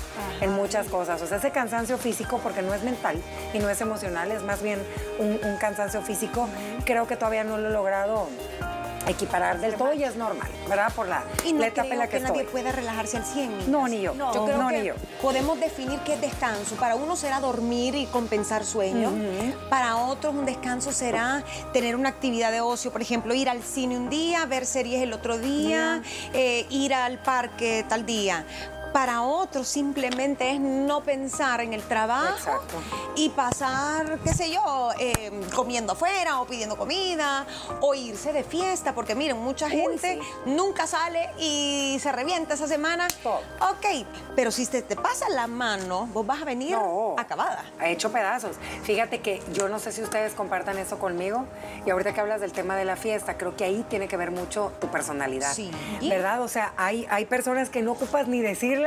en 0.41 0.53
muchas 0.53 0.89
cosas. 0.89 1.23
O 1.23 1.27
sea, 1.27 1.39
ese 1.39 1.51
cansancio 1.51 1.99
físico, 1.99 2.41
porque 2.43 2.63
no 2.63 2.75
es 2.75 2.83
mental 2.83 3.17
y 3.53 3.59
no 3.59 3.71
es 3.71 3.81
emocional, 3.81 4.31
es 4.33 4.43
más 4.43 4.63
bien 4.63 4.81
un, 5.19 5.39
un 5.43 5.57
cansancio 5.57 6.03
físico, 6.03 6.49
creo 6.85 7.07
que 7.07 7.17
todavía 7.17 7.45
no 7.45 7.57
lo 7.59 7.69
he 7.69 7.73
logrado 7.73 8.29
equiparar 9.07 9.61
del 9.61 9.75
todo 9.75 9.93
y 9.93 10.03
es 10.05 10.17
normal, 10.17 10.49
¿verdad? 10.69 10.93
Por 10.95 11.09
la, 11.09 11.25
Y 11.45 11.53
no 11.53 11.61
la 11.61 11.67
etapa 11.69 11.83
creo 11.89 11.93
en 11.95 11.99
la 11.99 12.07
que, 12.09 12.17
que, 12.19 12.23
nadie 12.23 12.41
estoy. 12.43 12.53
pueda 12.53 12.73
relajarse 12.73 13.17
al 13.19 13.25
100. 13.25 13.49
niñas. 13.51 13.69
No, 13.69 13.89
ni 13.89 14.01
yo. 14.01 14.15
Yo 14.15 14.33
No, 14.35 14.45
creo 14.45 14.59
no, 14.59 14.69
que 14.69 14.79
ni 14.79 14.85
yo. 14.89 14.95
podemos 15.21 15.59
definir 15.61 15.99
qué 16.01 16.15
es 16.15 16.21
descanso. 16.21 16.77
Para 16.77 16.95
uno 16.97 17.17
será 17.17 17.41
dormir 17.41 17.95
y 17.95 18.07
compensar 18.07 18.65
sueño. 18.65 19.13
Para 19.71 19.97
otros 19.97 20.35
un 20.35 20.47
descanso 20.47 20.93
será 20.93 21.45
tener 21.73 21.97
una 21.97 22.09
actividad 22.09 22.51
de 22.53 22.61
ocio, 22.61 22.93
por 22.93 23.03
ejemplo, 23.03 23.35
ir 23.35 23.49
al 23.49 23.63
cine 23.63 23.97
un 23.97 24.09
día, 24.09 24.45
ver 24.47 24.67
series 24.67 25.03
el 25.03 25.13
otro 25.13 25.39
día, 25.39 26.03
eh, 26.33 26.67
ir 26.71 26.95
al 26.95 27.19
parque 27.19 27.85
tal 27.89 28.07
día. 28.07 28.45
Para 28.95 29.23
otros 29.23 29.67
simplemente 29.67 30.53
es 30.53 30.61
no 30.61 31.03
pensar 31.03 31.61
en 31.61 31.73
el 31.73 31.83
trabajo 31.83 32.37
Exacto. 32.37 32.77
y 33.17 33.29
pasar, 33.31 34.21
qué 34.23 34.33
sé 34.33 34.53
yo, 34.53 34.91
eh, 35.01 35.33
comiendo 35.53 35.95
afuera 35.95 36.41
o 36.41 36.47
pidiendo 36.47 36.77
comida 36.77 37.45
o 37.81 37.93
irse 37.95 38.33
de 38.33 38.45
fiesta, 38.45 38.95
porque 38.95 39.17
miren, 39.17 39.37
mucha 39.43 39.69
gente 39.69 40.21
nunca 40.47 40.87
sale 40.87 41.29
y 41.41 41.99
se 42.01 42.13
revienta 42.13 42.55
esa 42.55 42.69
semana. 42.69 43.09
Todo. 43.21 43.41
Ok, 43.69 44.07
pero 44.37 44.53
si 44.53 44.65
te, 44.65 44.81
te 44.81 44.95
pasa 44.95 45.29
la 45.29 45.49
mano, 45.49 46.07
vos 46.13 46.25
vas 46.25 46.43
a 46.43 46.45
venir 46.45 46.77
No. 46.79 47.17
acabada. 47.19 47.65
Ha 47.81 47.89
hecho 47.89 48.13
pedazos. 48.13 48.55
Fíjate 48.85 49.21
que 49.21 49.43
yo 49.55 49.69
no 49.69 49.81
sé 49.81 49.91
si 49.91 50.03
ustedes 50.03 50.35
compartan 50.35 50.79
eso 50.79 51.01
conmigo. 51.01 51.47
Y 51.85 51.91
ahorita 51.91 52.15
que 52.15 52.21
hablas 52.21 52.41
del 52.41 52.53
tema 52.53 52.77
de 52.77 52.85
la 52.85 52.95
fiesta, 52.95 53.37
creo 53.39 53.57
que 53.57 53.65
ahí 53.65 53.85
tiene 53.91 54.07
que 54.07 54.17
ver 54.17 54.31
mucho 54.31 54.71
tu 54.81 54.87
personalidad. 54.87 55.53
Sí. 55.53 55.73
¿Verdad? 56.09 56.43
O 56.43 56.49
sea, 56.49 56.73
hay, 56.77 57.09
hay 57.11 57.25
personas 57.25 57.71
que 57.71 57.83
no 57.83 57.91
ocupas 57.91 58.29
ni 58.29 58.41
decirles 58.41 58.84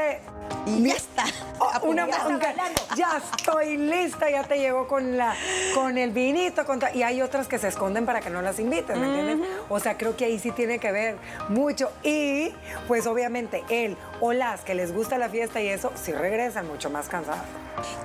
Y 0.66 0.84
ya 0.84 0.94
está. 0.96 1.26
Oh, 1.60 1.88
una 1.88 2.08
Ya 2.08 2.18
está. 2.18 2.96
Ya 2.96 3.18
estoy 3.18 3.78
lista, 3.78 4.30
ya 4.30 4.44
te 4.44 4.60
llegó 4.60 4.88
con 4.88 5.18
la 5.18 5.36
con 5.74 5.98
el 5.98 6.12
vinito, 6.12 6.66
con 6.68 6.80
y 6.94 7.02
hay 7.02 7.24
otras 7.24 7.48
que 7.48 7.58
se 7.58 7.68
esconden 7.68 8.06
para 8.06 8.22
que 8.22 8.30
no 8.30 8.44
las 8.44 8.60
inviten, 8.60 9.00
¿me 9.00 9.08
entiendes? 9.08 9.50
O 9.68 9.80
sea, 9.80 9.98
creo 9.98 10.16
que 10.16 10.26
ahí 10.26 10.38
sí 10.38 10.52
tiene 10.52 10.78
que 10.78 10.92
ver 10.92 11.18
mucho. 11.50 11.92
Y 12.04 12.54
pues 12.88 13.08
obviamente 13.08 13.64
él 13.70 13.98
o 14.22 14.34
las 14.34 14.62
que 14.62 14.76
les 14.76 14.94
gusta 14.94 15.18
la 15.18 15.30
fiesta 15.30 15.60
y 15.62 15.68
eso, 15.68 15.92
sí 15.96 16.12
regresan 16.12 16.68
mucho 16.68 16.92
más 16.92 17.10
cansados. 17.10 17.42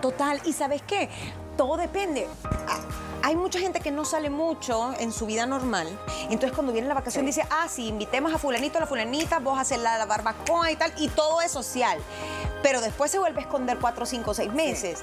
Total, 0.01 0.41
y 0.47 0.55
¿sabes 0.55 0.81
qué? 0.81 1.11
Todo 1.59 1.77
depende. 1.77 2.27
Ah, 2.67 2.81
Hay 3.25 3.37
mucha 3.37 3.61
gente 3.61 3.81
que 3.81 3.93
no 3.93 4.05
sale 4.05 4.31
mucho 4.31 4.93
en 4.99 5.13
su 5.13 5.27
vida 5.27 5.47
normal. 5.47 5.89
Entonces, 6.25 6.53
cuando 6.53 6.73
viene 6.73 6.89
la 6.89 6.95
vacación, 6.95 7.25
dice, 7.25 7.47
ah, 7.51 7.69
sí, 7.69 7.87
invitemos 7.87 8.35
a 8.35 8.39
fulanito, 8.39 8.79
a 8.79 8.81
la 8.81 8.87
fulanita, 8.87 9.39
vos 9.39 9.59
haces 9.59 9.79
la, 9.79 9.97
la 9.97 10.07
barbacoa 10.07 10.73
y 10.73 10.77
tal, 10.77 10.93
y 10.97 11.09
todo 11.09 11.41
es 11.41 11.53
social. 11.53 11.99
Pero 12.63 12.81
después 12.81 13.11
se 13.11 13.19
vuelve 13.19 13.41
a 13.41 13.43
esconder 13.43 13.79
cuatro, 13.79 14.07
cinco, 14.07 14.35
seis 14.35 14.53
meses. 14.53 15.03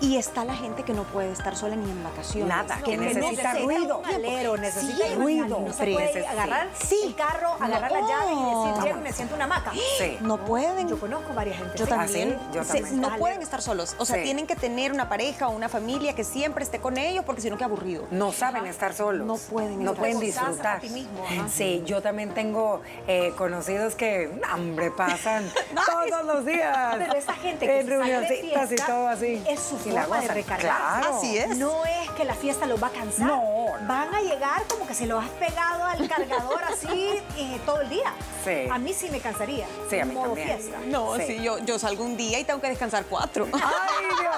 Y 0.00 0.16
está 0.16 0.44
la 0.44 0.54
gente 0.56 0.82
que 0.82 0.92
no 0.92 1.04
puede 1.04 1.30
estar 1.30 1.54
sola 1.56 1.76
ni 1.76 1.88
en 1.88 2.02
vacaciones. 2.02 2.48
Nada, 2.48 2.80
que 2.84 2.96
necesita 2.96 3.54
ruido. 3.54 3.98
un 3.98 4.06
alero, 4.06 4.56
necesita 4.56 5.06
Sí, 5.06 5.14
ruido. 5.14 5.60
No 5.60 5.72
se 5.72 5.84
puede 5.92 6.06
Necesita- 6.06 6.30
agarrar 6.32 6.68
el 7.04 7.14
carro, 7.14 7.52
agarrar 7.60 7.92
No. 7.92 8.00
la 8.00 8.08
llave 8.08 8.32
y 8.32 8.74
decir, 8.82 8.94
me 9.02 9.12
siento 9.12 9.34
en 9.34 9.42
una 9.42 9.44
hamaca. 9.44 9.72
Sí. 9.98 10.18
No 10.20 10.38
pueden. 10.38 10.88
Yo 10.88 10.98
conozco 10.98 11.32
varias 11.34 11.58
gente. 11.58 11.78
Yo 11.78 11.86
también. 11.86 12.36
¿Ah? 12.40 12.50
Yo 12.52 12.64
Se- 12.64 12.80
también. 12.80 13.00
no 13.00 13.16
pueden 13.16 13.42
estar 13.42 13.62
solos. 13.62 13.94
O 13.98 14.04
sea, 14.04 14.22
tienen 14.22 14.46
que 14.48 14.56
tener 14.56 14.92
una 14.92 15.08
pareja 15.08 15.46
o 15.48 15.52
una 15.52 15.68
familia 15.68 16.14
que 16.16 16.24
siempre 16.24 16.64
esté 16.64 16.80
con 16.80 16.98
ellos 16.98 17.24
porque 17.24 17.40
si 17.40 17.50
no, 17.50 17.56
qué 17.56 17.64
aburrido. 17.64 18.04
No 18.10 18.32
saben 18.32 18.66
estar 18.66 18.94
solos. 18.94 19.24
No 19.26 19.36
pueden 19.36 19.84
No 19.84 19.94
pueden 19.94 20.18
disfrutar. 20.18 20.82
Mismo. 20.82 21.24
Sí, 21.52 21.82
yo 21.86 22.02
también 22.02 22.34
tengo 22.34 22.80
eh, 23.06 23.32
conocidos 23.38 23.94
que, 23.94 24.40
hambre, 24.50 24.90
pasan 24.90 25.48
todos 25.86 26.24
los 26.24 26.44
días. 26.44 26.91
Pero 26.98 27.14
esa 27.14 27.32
gente 27.34 27.66
que 27.66 27.80
en 27.80 27.86
se 27.86 27.98
sale 27.98 28.10
de 28.12 28.18
reunioncitas 28.20 28.64
y 28.64 28.68
fiesta 28.68 28.86
todo 28.86 29.08
así. 29.08 29.42
es 29.48 29.60
su 29.60 29.78
forma 29.78 30.20
de. 30.20 30.42
Claro. 30.44 31.16
Así 31.16 31.38
es. 31.38 31.56
No 31.56 31.84
es 31.84 32.10
que 32.10 32.24
la 32.24 32.34
fiesta 32.34 32.66
los 32.66 32.82
va 32.82 32.88
a 32.88 32.90
cansar. 32.90 33.26
No, 33.26 33.36
no. 33.80 33.88
Van 33.88 34.14
a 34.14 34.20
llegar 34.20 34.62
como 34.68 34.86
que 34.86 34.94
se 34.94 35.06
lo 35.06 35.18
has 35.18 35.28
pegado 35.30 35.84
al 35.84 36.08
cargador 36.08 36.62
así 36.64 36.88
eh, 37.38 37.60
todo 37.66 37.80
el 37.80 37.88
día. 37.88 38.12
Sí. 38.44 38.68
A 38.70 38.78
mí 38.78 38.92
sí 38.92 39.08
me 39.10 39.20
cansaría. 39.20 39.66
Sí, 39.88 39.98
a 39.98 40.04
mí 40.04 40.14
modo 40.14 40.26
también. 40.34 40.48
fiesta. 40.58 40.78
No, 40.86 41.16
Sí. 41.16 41.22
sí, 41.26 41.42
yo, 41.42 41.58
yo 41.58 41.78
salgo 41.78 42.04
un 42.04 42.16
día 42.16 42.38
y 42.40 42.44
tengo 42.44 42.60
que 42.60 42.68
descansar 42.68 43.04
cuatro. 43.04 43.46
Ay, 43.52 43.60
Dios 44.08 44.20
mío. 44.20 44.30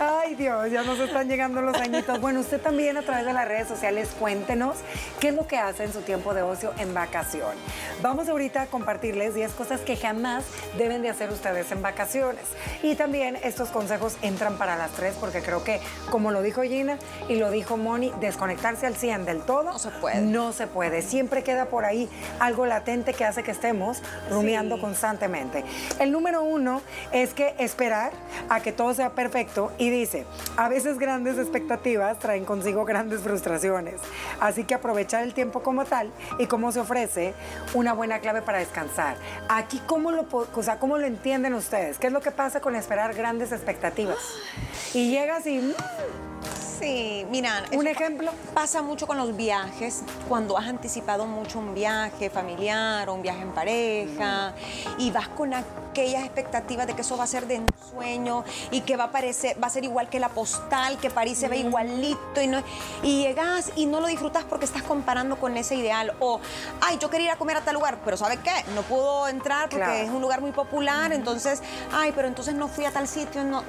Ay, 0.00 0.34
Dios, 0.34 0.70
ya 0.70 0.82
nos 0.82 0.98
están 0.98 1.28
llegando 1.28 1.60
los 1.62 1.76
añitos. 1.76 2.20
Bueno, 2.20 2.40
usted 2.40 2.60
también 2.60 2.96
a 2.96 3.02
través 3.02 3.26
de 3.26 3.32
las 3.32 3.46
redes 3.46 3.68
sociales, 3.68 4.10
cuéntenos 4.18 4.76
qué 5.20 5.28
es 5.28 5.34
lo 5.34 5.46
que 5.46 5.58
hace 5.58 5.84
en 5.84 5.92
su 5.92 6.00
tiempo 6.02 6.34
de 6.34 6.42
ocio 6.42 6.72
en 6.78 6.94
vacación. 6.94 7.52
Vamos 8.02 8.28
ahorita 8.28 8.62
a 8.62 8.66
compartirles 8.66 9.34
10 9.34 9.52
cosas 9.52 9.80
que 9.80 9.96
jamás 9.96 10.44
deben 10.78 11.02
de 11.02 11.10
hacer 11.10 11.30
ustedes 11.30 11.70
en 11.72 11.82
vacaciones. 11.82 12.44
Y 12.82 12.94
también 12.94 13.36
estos 13.42 13.70
consejos 13.70 14.16
entran 14.22 14.56
para 14.58 14.76
las 14.76 14.90
tres 14.92 15.14
porque 15.18 15.42
creo 15.42 15.64
que, 15.64 15.80
como 16.10 16.30
lo 16.30 16.42
dijo 16.42 16.62
Gina 16.62 16.98
y 17.28 17.36
lo 17.36 17.50
dijo 17.50 17.76
Moni, 17.76 18.12
desconectarse 18.20 18.86
al 18.86 18.96
100 18.96 19.24
del 19.24 19.42
todo 19.42 19.64
No 19.64 19.78
se 19.78 19.90
puede. 19.90 20.20
No 20.20 20.52
se 20.52 20.66
puede. 20.66 21.02
Siempre 21.02 21.42
queda 21.42 21.66
por 21.66 21.84
ahí 21.84 22.08
algo 22.40 22.66
latente 22.66 23.14
que 23.14 23.24
hace 23.24 23.42
que 23.42 23.50
estemos 23.50 24.02
rumiando 24.30 24.76
Sí. 24.76 24.80
constantemente. 24.80 25.64
El 25.98 26.10
número 26.12 26.42
uno 26.42 26.82
es 27.12 27.34
que 27.34 27.54
esperar 27.58 28.12
a 28.48 28.60
que 28.60 28.72
todo 28.72 28.94
sea 28.94 29.10
perfecto 29.10 29.23
y 29.78 29.90
dice, 29.90 30.24
a 30.56 30.68
veces 30.68 30.98
grandes 30.98 31.38
expectativas 31.38 32.18
traen 32.18 32.44
consigo 32.44 32.84
grandes 32.84 33.20
frustraciones. 33.20 34.00
Así 34.40 34.64
que 34.64 34.74
aprovechar 34.74 35.22
el 35.22 35.34
tiempo 35.34 35.62
como 35.62 35.84
tal 35.84 36.10
y 36.38 36.46
cómo 36.46 36.72
se 36.72 36.80
ofrece 36.80 37.34
una 37.74 37.92
buena 37.92 38.20
clave 38.20 38.42
para 38.42 38.58
descansar. 38.58 39.16
Aquí, 39.48 39.80
¿cómo 39.86 40.10
lo, 40.10 40.26
o 40.30 40.62
sea, 40.62 40.78
¿cómo 40.78 40.98
lo 40.98 41.06
entienden 41.06 41.54
ustedes? 41.54 41.98
¿Qué 41.98 42.08
es 42.08 42.12
lo 42.12 42.20
que 42.20 42.30
pasa 42.30 42.60
con 42.60 42.76
esperar 42.76 43.14
grandes 43.14 43.52
expectativas? 43.52 44.18
Y 44.92 45.10
llegas 45.10 45.46
y... 45.46 45.58
mm, 45.58 46.33
Sí, 46.78 47.24
mira, 47.30 47.64
¿Un 47.72 47.86
ejemplo? 47.86 48.30
Pasa 48.52 48.82
mucho 48.82 49.06
con 49.06 49.16
los 49.16 49.34
viajes, 49.36 50.02
cuando 50.28 50.58
has 50.58 50.66
anticipado 50.66 51.24
mucho 51.26 51.58
un 51.58 51.74
viaje 51.74 52.28
familiar 52.30 53.08
o 53.08 53.14
un 53.14 53.22
viaje 53.22 53.42
en 53.42 53.52
pareja 53.52 54.52
y 54.98 55.10
vas 55.10 55.28
con 55.28 55.54
aquellas 55.54 56.24
expectativas 56.24 56.86
de 56.86 56.94
que 56.94 57.02
eso 57.02 57.16
va 57.16 57.24
a 57.24 57.26
ser 57.28 57.46
de 57.46 57.56
ensueño 57.56 58.44
y 58.70 58.82
que 58.82 58.96
va 58.96 59.04
a 59.04 59.10
parecer, 59.12 59.56
va 59.62 59.68
a 59.68 59.70
ser 59.70 59.84
igual 59.84 60.08
que 60.08 60.18
la 60.20 60.28
postal, 60.28 60.98
que 60.98 61.10
París 61.10 61.38
se 61.38 61.48
ve 61.48 61.58
igualito 61.58 62.42
y 62.42 62.48
no 62.48 62.62
y 63.02 63.22
llegas 63.22 63.70
y 63.76 63.86
no 63.86 64.00
lo 64.00 64.08
disfrutas 64.08 64.44
porque 64.44 64.64
estás 64.66 64.82
comparando 64.82 65.36
con 65.36 65.56
ese 65.56 65.76
ideal 65.76 66.12
o 66.20 66.40
ay, 66.80 66.98
yo 67.00 67.08
quería 67.08 67.26
ir 67.28 67.32
a 67.32 67.36
comer 67.36 67.56
a 67.56 67.60
tal 67.62 67.74
lugar, 67.74 67.98
pero 68.04 68.16
¿sabe 68.16 68.38
qué? 68.38 68.52
No 68.74 68.82
pudo 68.82 69.28
entrar 69.28 69.68
porque 69.70 69.84
Claro. 69.84 69.92
es 70.04 70.10
un 70.10 70.20
lugar 70.20 70.40
muy 70.40 70.52
popular, 70.52 71.12
entonces, 71.12 71.62
ay, 71.92 72.12
pero 72.14 72.28
entonces 72.28 72.54
no 72.54 72.68
fui 72.68 72.84
a 72.84 72.90
tal 72.90 73.06
sitio, 73.08 73.44
no 73.44 73.62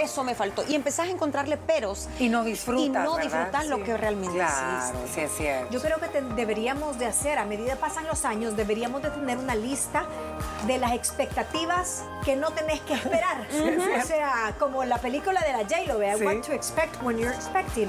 eso 0.00 0.24
me 0.24 0.34
faltó 0.34 0.64
y 0.68 0.74
empezás 0.74 1.08
a 1.08 1.10
encontrarle 1.10 1.56
peros 1.56 2.08
Y 2.18 2.28
no 2.28 2.44
disfrutas, 2.44 2.86
y 2.86 2.88
no 3.08 3.16
disfrutas 3.18 3.66
lo 3.66 3.76
Sí. 3.76 3.82
que 3.82 3.96
realmente 3.96 4.34
Claro, 4.34 4.78
existe. 4.78 5.14
sí 5.14 5.20
es 5.20 5.32
cierto. 5.36 5.72
Yo 5.72 5.80
creo 5.80 5.98
que 5.98 6.08
te- 6.08 6.22
deberíamos 6.22 6.98
de 6.98 7.06
hacer, 7.06 7.38
a 7.38 7.44
medida 7.44 7.76
pasan 7.76 8.06
los 8.06 8.24
años, 8.24 8.56
deberíamos 8.56 9.02
de 9.02 9.10
tener 9.10 9.38
una 9.38 9.54
lista 9.54 10.04
de 10.66 10.78
las 10.78 10.92
expectativas 10.92 12.02
que 12.24 12.36
no 12.36 12.50
tenés 12.52 12.80
que 12.82 12.94
esperar. 12.94 13.46
O 14.02 14.06
sea, 14.06 14.54
como 14.58 14.84
la 14.84 14.98
película 14.98 15.40
de 15.42 15.52
la 15.52 15.58
J-Lo, 15.60 15.98
Sí. 16.18 16.24
What 16.24 16.42
to 16.46 16.52
expect 16.52 17.02
when 17.02 17.18
you're 17.18 17.34
expecting. 17.34 17.88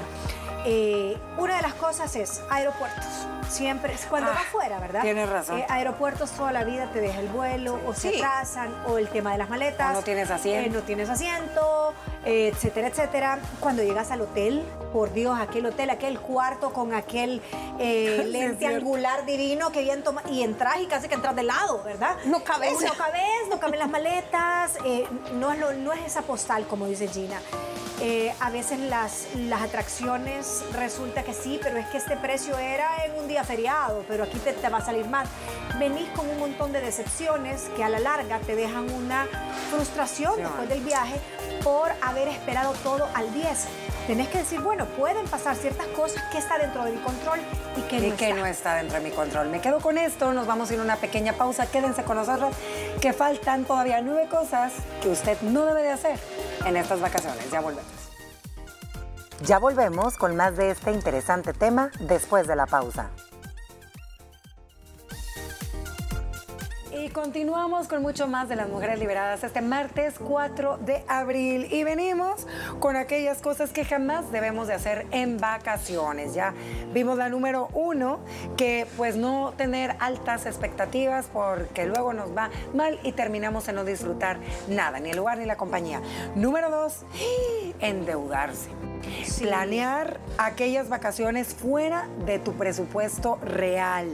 Eh, 0.64 1.16
una 1.38 1.56
de 1.56 1.62
las 1.62 1.74
cosas 1.74 2.14
es 2.16 2.40
aeropuertos. 2.50 3.04
Siempre, 3.50 3.92
es 3.92 4.06
cuando 4.06 4.30
Ah, 4.30 4.34
vas 4.36 4.46
fuera, 4.46 4.80
¿verdad? 4.80 5.02
tienes 5.02 5.28
razón. 5.28 5.58
Eh, 5.58 5.66
aeropuertos 5.68 6.30
toda 6.30 6.50
la 6.50 6.64
vida 6.64 6.90
te 6.92 7.00
deja 7.00 7.20
el 7.20 7.28
vuelo, 7.28 7.78
o 7.86 7.92
se 7.92 8.10
Sí. 8.10 8.16
atrasan, 8.16 8.74
o 8.88 8.96
el 8.96 9.08
tema 9.08 9.32
de 9.32 9.38
las 9.38 9.50
maletas. 9.50 9.90
O 9.90 9.98
no 9.98 10.02
tienes 10.02 10.30
asiento. 10.30 10.66
eh, 10.70 10.72
no 10.72 10.80
tienes 10.80 11.10
asiento, 11.10 11.92
eh, 12.24 12.48
etcétera, 12.52 12.88
etcétera. 12.88 13.38
Cuando 13.60 13.82
llegas 13.82 14.10
al 14.10 14.22
hotel, 14.22 14.64
por 14.94 15.12
Dios, 15.12 15.38
aquel 15.38 15.66
hotel, 15.66 15.90
aquel 15.90 16.18
cuarto 16.18 16.72
con 16.72 16.94
aquel 16.94 17.42
Sí, 17.78 18.24
lente 18.24 18.66
angular 18.66 19.26
divino 19.26 19.70
que 19.70 19.82
bien 19.82 20.02
toma 20.02 20.22
y 20.30 20.42
entras 20.42 20.78
y 20.80 20.86
casi 20.86 21.08
que 21.08 21.14
entras 21.14 21.36
de 21.36 21.42
lado, 21.42 21.82
¿verdad? 21.84 22.16
No 22.24 22.42
cabes. 22.42 22.80
No 22.80 22.94
cabes, 22.94 23.48
no 23.50 23.60
caben 23.60 23.78
las 23.78 23.90
maletas, 23.90 24.72
eh, 24.86 25.06
no, 25.34 25.52
es 25.52 25.58
lo- 25.58 25.74
no 25.74 25.92
es 25.92 26.00
esa 26.06 26.22
postal 26.22 26.66
como 26.66 26.86
dice 26.86 27.06
Gina. 27.08 27.38
Eh, 28.00 28.34
a 28.40 28.50
veces 28.50 28.80
las, 28.80 29.28
las 29.36 29.62
atracciones 29.62 30.64
resulta 30.72 31.22
que 31.22 31.32
sí, 31.32 31.60
pero 31.62 31.78
es 31.78 31.86
que 31.86 31.98
este 31.98 32.16
precio 32.16 32.58
era 32.58 33.04
en 33.04 33.14
un 33.14 33.28
día 33.28 33.44
feriado, 33.44 34.04
pero 34.08 34.24
aquí 34.24 34.38
te, 34.38 34.52
te 34.52 34.68
va 34.68 34.78
a 34.78 34.84
salir 34.84 35.06
más. 35.06 35.28
Venís 35.78 36.08
con 36.10 36.28
un 36.28 36.38
montón 36.38 36.72
de 36.72 36.80
decepciones 36.80 37.70
que 37.76 37.84
a 37.84 37.88
la 37.88 38.00
larga 38.00 38.40
te 38.40 38.56
dejan 38.56 38.90
una 38.90 39.26
frustración 39.70 40.36
después 40.36 40.68
del 40.68 40.80
viaje 40.80 41.20
por 41.62 41.92
haber 42.02 42.28
esperado 42.28 42.72
todo 42.82 43.08
al 43.14 43.32
10. 43.32 43.66
Tenés 44.06 44.28
que 44.28 44.38
decir, 44.38 44.60
bueno, 44.60 44.84
pueden 44.84 45.26
pasar 45.28 45.56
ciertas 45.56 45.86
cosas 45.88 46.22
que 46.30 46.36
está 46.36 46.58
dentro 46.58 46.84
de 46.84 46.92
mi 46.92 46.98
control 46.98 47.40
y 47.76 47.80
que 47.82 47.96
y 47.96 48.10
no 48.10 48.16
que 48.16 48.28
está. 48.28 48.40
no 48.40 48.46
está 48.46 48.74
dentro 48.74 48.98
de 48.98 49.04
mi 49.04 49.10
control. 49.10 49.48
Me 49.48 49.60
quedo 49.60 49.80
con 49.80 49.96
esto, 49.96 50.32
nos 50.34 50.46
vamos 50.46 50.70
a 50.70 50.74
ir 50.74 50.80
a 50.80 50.82
una 50.82 50.96
pequeña 50.96 51.32
pausa. 51.32 51.66
Quédense 51.66 52.04
con 52.04 52.18
nosotros, 52.18 52.54
que 53.04 53.12
faltan 53.12 53.66
todavía 53.66 54.00
nueve 54.00 54.30
cosas 54.30 54.72
que 55.02 55.10
usted 55.10 55.38
no 55.42 55.66
debe 55.66 55.82
de 55.82 55.90
hacer 55.90 56.18
en 56.64 56.74
estas 56.74 57.02
vacaciones. 57.02 57.50
Ya 57.50 57.60
volvemos. 57.60 57.92
Ya 59.42 59.58
volvemos 59.58 60.16
con 60.16 60.34
más 60.36 60.56
de 60.56 60.70
este 60.70 60.90
interesante 60.90 61.52
tema 61.52 61.90
después 62.00 62.46
de 62.46 62.56
la 62.56 62.64
pausa. 62.64 63.10
Y 66.96 67.08
continuamos 67.08 67.88
con 67.88 68.02
mucho 68.02 68.28
más 68.28 68.48
de 68.48 68.54
las 68.54 68.68
mujeres 68.68 69.00
liberadas 69.00 69.42
este 69.42 69.60
martes 69.60 70.14
4 70.18 70.78
de 70.78 71.04
abril 71.08 71.66
y 71.72 71.82
venimos 71.82 72.46
con 72.78 72.94
aquellas 72.94 73.42
cosas 73.42 73.72
que 73.72 73.84
jamás 73.84 74.30
debemos 74.30 74.68
de 74.68 74.74
hacer 74.74 75.06
en 75.10 75.38
vacaciones. 75.38 76.34
Ya 76.34 76.54
vimos 76.92 77.18
la 77.18 77.28
número 77.28 77.68
uno, 77.72 78.20
que 78.56 78.86
pues 78.96 79.16
no 79.16 79.54
tener 79.56 79.96
altas 79.98 80.46
expectativas 80.46 81.26
porque 81.32 81.84
luego 81.84 82.12
nos 82.12 82.36
va 82.36 82.50
mal 82.74 83.00
y 83.02 83.10
terminamos 83.10 83.66
en 83.68 83.74
no 83.74 83.84
disfrutar 83.84 84.38
nada, 84.68 85.00
ni 85.00 85.10
el 85.10 85.16
lugar 85.16 85.38
ni 85.38 85.46
la 85.46 85.56
compañía. 85.56 86.00
Número 86.36 86.70
dos, 86.70 87.04
endeudarse. 87.80 88.70
Planear 89.40 90.20
aquellas 90.38 90.88
vacaciones 90.88 91.54
fuera 91.54 92.08
de 92.24 92.38
tu 92.38 92.52
presupuesto 92.54 93.38
real. 93.42 94.08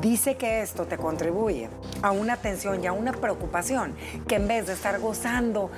Dice 0.00 0.36
que 0.36 0.62
esto 0.62 0.86
te 0.86 0.96
contribuye 0.96 1.68
a 2.02 2.10
una 2.10 2.36
tensión 2.36 2.82
y 2.82 2.86
a 2.86 2.92
una 2.92 3.12
preocupación 3.12 3.94
que 4.26 4.36
en 4.36 4.48
vez 4.48 4.66
de 4.66 4.72
estar 4.72 4.98
gozando 4.98 5.70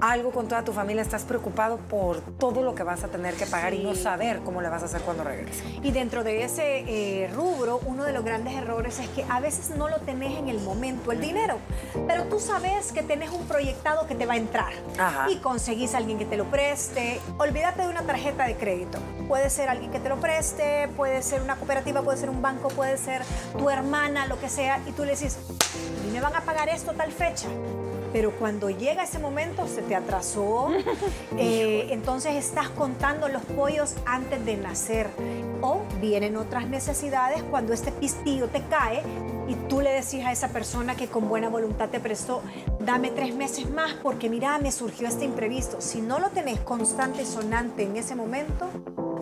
algo 0.00 0.30
con 0.30 0.48
toda 0.48 0.64
tu 0.64 0.72
familia, 0.72 1.02
estás 1.02 1.24
preocupado 1.24 1.78
por 1.78 2.20
todo 2.20 2.62
lo 2.62 2.74
que 2.74 2.82
vas 2.82 3.04
a 3.04 3.08
tener 3.08 3.34
que 3.34 3.46
pagar 3.46 3.74
y 3.74 3.82
no 3.82 3.94
saber 3.94 4.40
cómo 4.40 4.60
le 4.60 4.68
vas 4.68 4.82
a 4.82 4.86
hacer 4.86 5.00
cuando 5.02 5.24
regreses. 5.24 5.62
Y 5.82 5.92
dentro 5.92 6.24
de 6.24 6.44
ese 6.44 6.84
eh, 6.86 7.28
rubro, 7.32 7.80
uno 7.86 8.04
de 8.04 8.12
los 8.12 8.24
grandes 8.24 8.54
errores 8.54 8.98
es 8.98 9.08
que 9.10 9.24
a 9.28 9.40
veces 9.40 9.70
no 9.70 9.88
lo 9.88 9.98
tenés 9.98 10.38
en 10.38 10.48
el 10.48 10.60
momento, 10.60 11.12
el 11.12 11.20
dinero, 11.20 11.58
pero 12.06 12.24
tú 12.24 12.40
sabes 12.40 12.92
que 12.92 13.02
tenés 13.02 13.30
un 13.30 13.46
proyectado 13.46 14.06
que 14.06 14.14
te 14.14 14.26
va 14.26 14.34
a 14.34 14.36
entrar 14.36 14.72
Ajá. 14.98 15.30
y 15.30 15.36
conseguís 15.38 15.94
a 15.94 15.98
alguien 15.98 16.18
que 16.18 16.24
te 16.24 16.36
lo 16.36 16.44
preste. 16.44 17.20
Olvídate 17.38 17.82
de 17.82 17.88
una 17.88 18.02
tarjeta 18.10 18.44
de 18.44 18.56
crédito. 18.56 18.98
Puede 19.28 19.50
ser 19.50 19.68
alguien 19.68 19.92
que 19.92 20.00
te 20.00 20.08
lo 20.08 20.16
preste, 20.16 20.88
puede 20.96 21.22
ser 21.22 21.42
una 21.42 21.54
cooperativa, 21.54 22.02
puede 22.02 22.18
ser 22.18 22.28
un 22.28 22.42
banco, 22.42 22.66
puede 22.66 22.98
ser 22.98 23.22
tu 23.56 23.70
hermana, 23.70 24.26
lo 24.26 24.40
que 24.40 24.48
sea, 24.48 24.80
y 24.84 24.90
tú 24.90 25.04
le 25.04 25.12
dices, 25.12 25.38
a 25.38 26.04
mí 26.04 26.10
me 26.10 26.20
van 26.20 26.34
a 26.34 26.40
pagar 26.40 26.68
esto 26.68 26.92
tal 26.92 27.12
fecha. 27.12 27.46
pero 28.12 28.32
cuando 28.32 28.70
llega 28.70 29.04
ese 29.04 29.20
momento 29.20 29.68
se 29.68 29.82
te 29.82 29.94
atrasó, 29.94 30.70
eh, 31.38 31.86
entonces 31.90 32.34
estás 32.34 32.68
contando 32.70 33.28
los 33.28 33.42
pollos 33.44 33.94
antes 34.06 34.44
de 34.44 34.56
nacer. 34.56 35.08
O 35.60 35.82
vienen 36.00 36.36
otras 36.36 36.66
necesidades 36.66 37.44
cuando 37.44 37.72
este 37.72 37.92
pistillo 37.92 38.48
te 38.48 38.60
cae 38.64 39.04
y 39.50 39.56
tú 39.68 39.80
le 39.80 39.90
decís 39.90 40.24
a 40.24 40.30
esa 40.30 40.48
persona 40.48 40.94
que 40.94 41.08
con 41.08 41.28
buena 41.28 41.48
voluntad 41.48 41.88
te 41.88 41.98
prestó, 41.98 42.40
dame 42.78 43.10
tres 43.10 43.34
meses 43.34 43.68
más 43.68 43.94
porque 43.94 44.30
mira, 44.30 44.56
me 44.60 44.70
surgió 44.70 45.08
este 45.08 45.24
imprevisto. 45.24 45.80
Si 45.80 46.00
no 46.00 46.20
lo 46.20 46.28
tenés 46.28 46.60
constante, 46.60 47.26
sonante 47.26 47.82
en 47.82 47.96
ese 47.96 48.14
momento, 48.14 48.68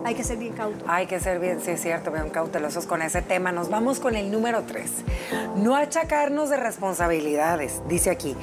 hay 0.05 0.13
que 0.13 0.23
ser 0.23 0.37
bien 0.37 0.53
cautos. 0.53 0.83
Hay 0.87 1.07
que 1.07 1.19
ser 1.19 1.39
bien, 1.39 1.59
sí 1.61 1.71
es 1.71 1.81
cierto, 1.81 2.11
bien 2.11 2.29
cautelosos 2.29 2.85
con 2.85 3.01
ese 3.01 3.23
tema. 3.23 3.51
Nos 3.51 3.71
vamos 3.71 3.99
con 3.99 4.15
el 4.15 4.31
número 4.31 4.63
tres. 4.67 4.91
No 5.55 5.75
achacarnos 5.75 6.51
de 6.51 6.57
responsabilidades, 6.57 7.81
dice 7.87 8.11
aquí. 8.11 8.35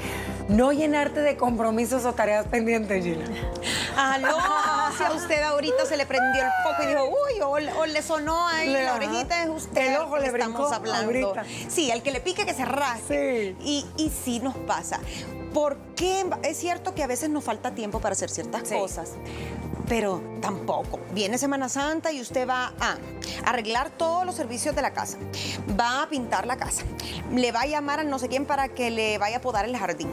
No 0.49 0.73
llenarte 0.73 1.21
de 1.23 1.37
compromisos 1.37 2.05
o 2.05 2.13
tareas 2.13 2.47
pendientes, 2.47 3.03
Gina. 3.05 3.25
Aló, 3.97 4.37
si 4.97 5.03
a 5.03 5.11
usted 5.13 5.43
ahorita 5.43 5.85
se 5.87 5.97
le 5.97 6.07
prendió 6.07 6.43
el 6.43 6.49
foco 6.63 6.83
y 6.85 6.87
dijo, 6.87 7.05
uy, 7.05 7.41
o, 7.41 7.79
o 7.81 7.87
le 7.87 8.03
sonó 8.03 8.47
ahí 8.47 8.69
Le- 8.69 8.85
la 8.85 8.95
orejita 8.95 9.43
es 9.43 9.49
usted. 9.49 9.95
El 9.95 10.01
ojo 10.03 10.19
le 10.19 10.27
estamos 10.29 10.73
hablando. 10.73 11.07
ahorita. 11.33 11.45
Sí, 11.69 11.91
al 11.91 12.03
que 12.03 12.13
le 12.13 12.21
pique 12.21 12.47
que 12.47 12.55
se 12.55 12.65
rasgue. 12.65 13.57
Sí. 13.59 13.87
Y, 13.97 14.05
y 14.05 14.11
sí 14.11 14.39
nos 14.39 14.57
pasa. 14.57 15.01
¿Por 15.53 15.79
qué? 15.97 16.25
Es 16.45 16.59
cierto 16.59 16.95
que 16.95 17.03
a 17.03 17.07
veces 17.07 17.29
nos 17.31 17.43
falta 17.43 17.73
tiempo 17.75 17.99
para 18.01 18.13
hacer 18.13 18.31
ciertas 18.31 18.69
Sí. 18.69 18.75
cosas. 18.79 19.13
Pero 19.89 20.23
tampoco. 20.41 21.01
Viene 21.13 21.39
Semana 21.39 21.69
Santa 21.69 22.13
y 22.13 22.21
usted 22.21 22.49
va 22.49 22.73
a 22.81 22.97
arreglar 23.45 23.91
todos 23.91 24.27
los 24.27 24.35
servicios 24.35 24.75
de 24.75 24.83
la 24.83 24.93
casa. 24.93 25.17
Va 25.79 26.03
a 26.03 26.09
pintar 26.09 26.47
la 26.47 26.57
casa. 26.57 26.83
Le 27.33 27.53
va 27.53 27.63
a 27.63 27.67
llamar 27.67 28.01
a 28.01 28.05
no 28.05 28.19
sé 28.19 28.29
quién 28.29 28.47
para 28.47 28.69
que 28.69 28.91
le 28.91 29.19
vaya 29.19 29.39
a 29.39 29.41
podar 29.41 29.65
el 29.65 29.77
jardín. 29.77 30.11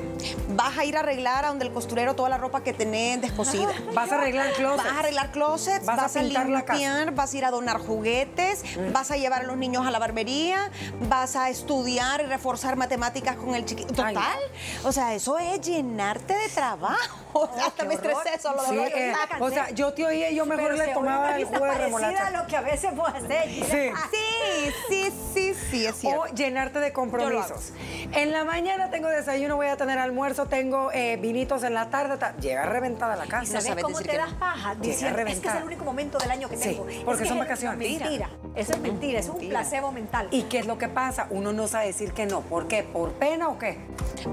Vas 0.49 0.77
a 0.77 0.85
ir 0.85 0.95
a 0.97 0.99
arreglar 0.99 1.45
a 1.45 1.47
donde 1.49 1.65
el 1.65 1.73
costurero 1.73 2.15
toda 2.15 2.29
la 2.29 2.37
ropa 2.37 2.63
que 2.63 2.73
tenés 2.73 3.21
descosida. 3.21 3.71
Vas 3.93 4.11
a 4.11 4.15
arreglar 4.15 4.53
closets. 4.53 4.83
Vas 4.83 4.93
a 4.93 4.99
arreglar 4.99 5.31
closets, 5.31 5.85
Vas 5.85 5.97
vas, 5.97 6.15
a 6.15 6.19
a, 6.19 6.23
pintar 6.23 6.49
la 6.49 6.61
casa. 6.65 6.73
limpiar, 6.79 7.11
vas 7.15 7.33
a 7.33 7.37
ir 7.37 7.45
a 7.45 7.51
donar 7.51 7.79
juguetes, 7.79 8.63
vas 8.91 9.11
a 9.11 9.17
llevar 9.17 9.41
a 9.41 9.43
los 9.43 9.57
niños 9.57 9.85
a 9.85 9.91
la 9.91 9.99
barbería, 9.99 10.71
vas 11.09 11.35
a 11.35 11.49
estudiar 11.49 12.21
y 12.21 12.25
reforzar 12.25 12.75
matemáticas 12.75 13.35
con 13.35 13.55
el 13.55 13.65
chiquito. 13.65 13.93
Ay, 14.03 14.13
Total. 14.13 14.39
O 14.83 14.91
sea, 14.91 15.13
eso 15.13 15.37
es 15.39 15.61
llenarte 15.61 16.33
de 16.35 16.49
trabajo. 16.49 17.49
Sea, 17.55 17.65
hasta 17.67 17.85
me 17.85 17.95
estresé 17.95 18.39
solo 18.41 18.61
de 18.63 18.69
Sí, 18.69 18.77
eh, 18.95 19.13
o 19.39 19.49
sea, 19.49 19.62
yo 19.72 19.93
te 19.93 20.05
oía 20.05 20.29
y 20.29 20.36
yo 20.36 20.46
mejor 20.46 20.72
Pero 20.72 20.86
le 20.86 20.93
tomaba 20.93 21.38
el 21.38 21.46
jugo 21.46 21.65
de 21.65 21.74
remolacha. 21.75 22.29
lo 22.32 22.48
que 22.48 22.55
a 22.58 22.62
veces 22.62 22.96
vos 22.96 23.10
haces. 23.13 23.43
Gina. 23.46 23.65
Sí. 23.67 23.91
Sí, 24.12 24.72
sí, 24.89 25.13
sí, 25.34 25.53
sí, 25.72 25.86
es 25.86 25.96
cierto. 25.96 26.22
O 26.22 26.25
llenarte 26.27 26.79
de 26.79 26.93
compromisos. 26.93 27.72
En 28.13 28.32
la 28.32 28.43
mañana 28.43 28.89
tengo 28.89 29.08
desayuno, 29.10 29.55
voy 29.55 29.67
a 29.67 29.77
tener 29.77 29.98
almuerzo, 30.00 30.46
tengo 30.46 30.91
eh, 30.93 31.17
vinitos 31.17 31.63
en 31.63 31.74
la 31.74 31.89
tarde. 31.89 32.17
ta- 32.17 32.36
Llega 32.38 32.65
reventada 32.65 33.15
la 33.15 33.25
¿Y 33.25 33.29
casa. 33.29 33.46
sabes 33.46 33.65
sabes 33.65 33.84
cómo 33.84 33.98
decir 33.98 34.12
te 34.12 34.17
que 34.17 34.24
das 34.24 34.34
no. 34.34 34.39
paja? 34.39 34.75
Diciendo, 34.75 35.20
es 35.20 35.39
que 35.39 35.48
es 35.48 35.55
el 35.55 35.63
único 35.63 35.84
momento 35.86 36.17
del 36.20 36.32
año 36.32 36.50
que 36.50 36.58
Sí, 36.58 36.70
tengo. 36.70 36.86
porque 37.05 37.24
Es 37.24 37.29
son 37.29 37.39
vacaciones. 37.39 37.77
Mentira. 37.79 38.29
Eso 38.55 38.74
es 38.74 38.79
mentira. 38.79 39.20
Es 39.20 39.25
un 39.27 39.34
Mentira. 39.34 39.60
placebo 39.60 39.91
mental. 39.91 40.27
¿Y 40.32 40.43
qué 40.43 40.60
es 40.60 40.67
lo 40.67 40.77
que 40.77 40.88
pasa? 40.88 41.27
Uno 41.32 41.53
no 41.53 41.67
sabe 41.67 41.88
decir 41.88 42.13
que 42.13 42.25
no. 42.25 42.41
¿Por 42.41 42.67
qué? 42.67 42.84
¿Por 42.84 43.13
pena 43.13 43.48
o 43.50 43.58
qué? 43.58 43.79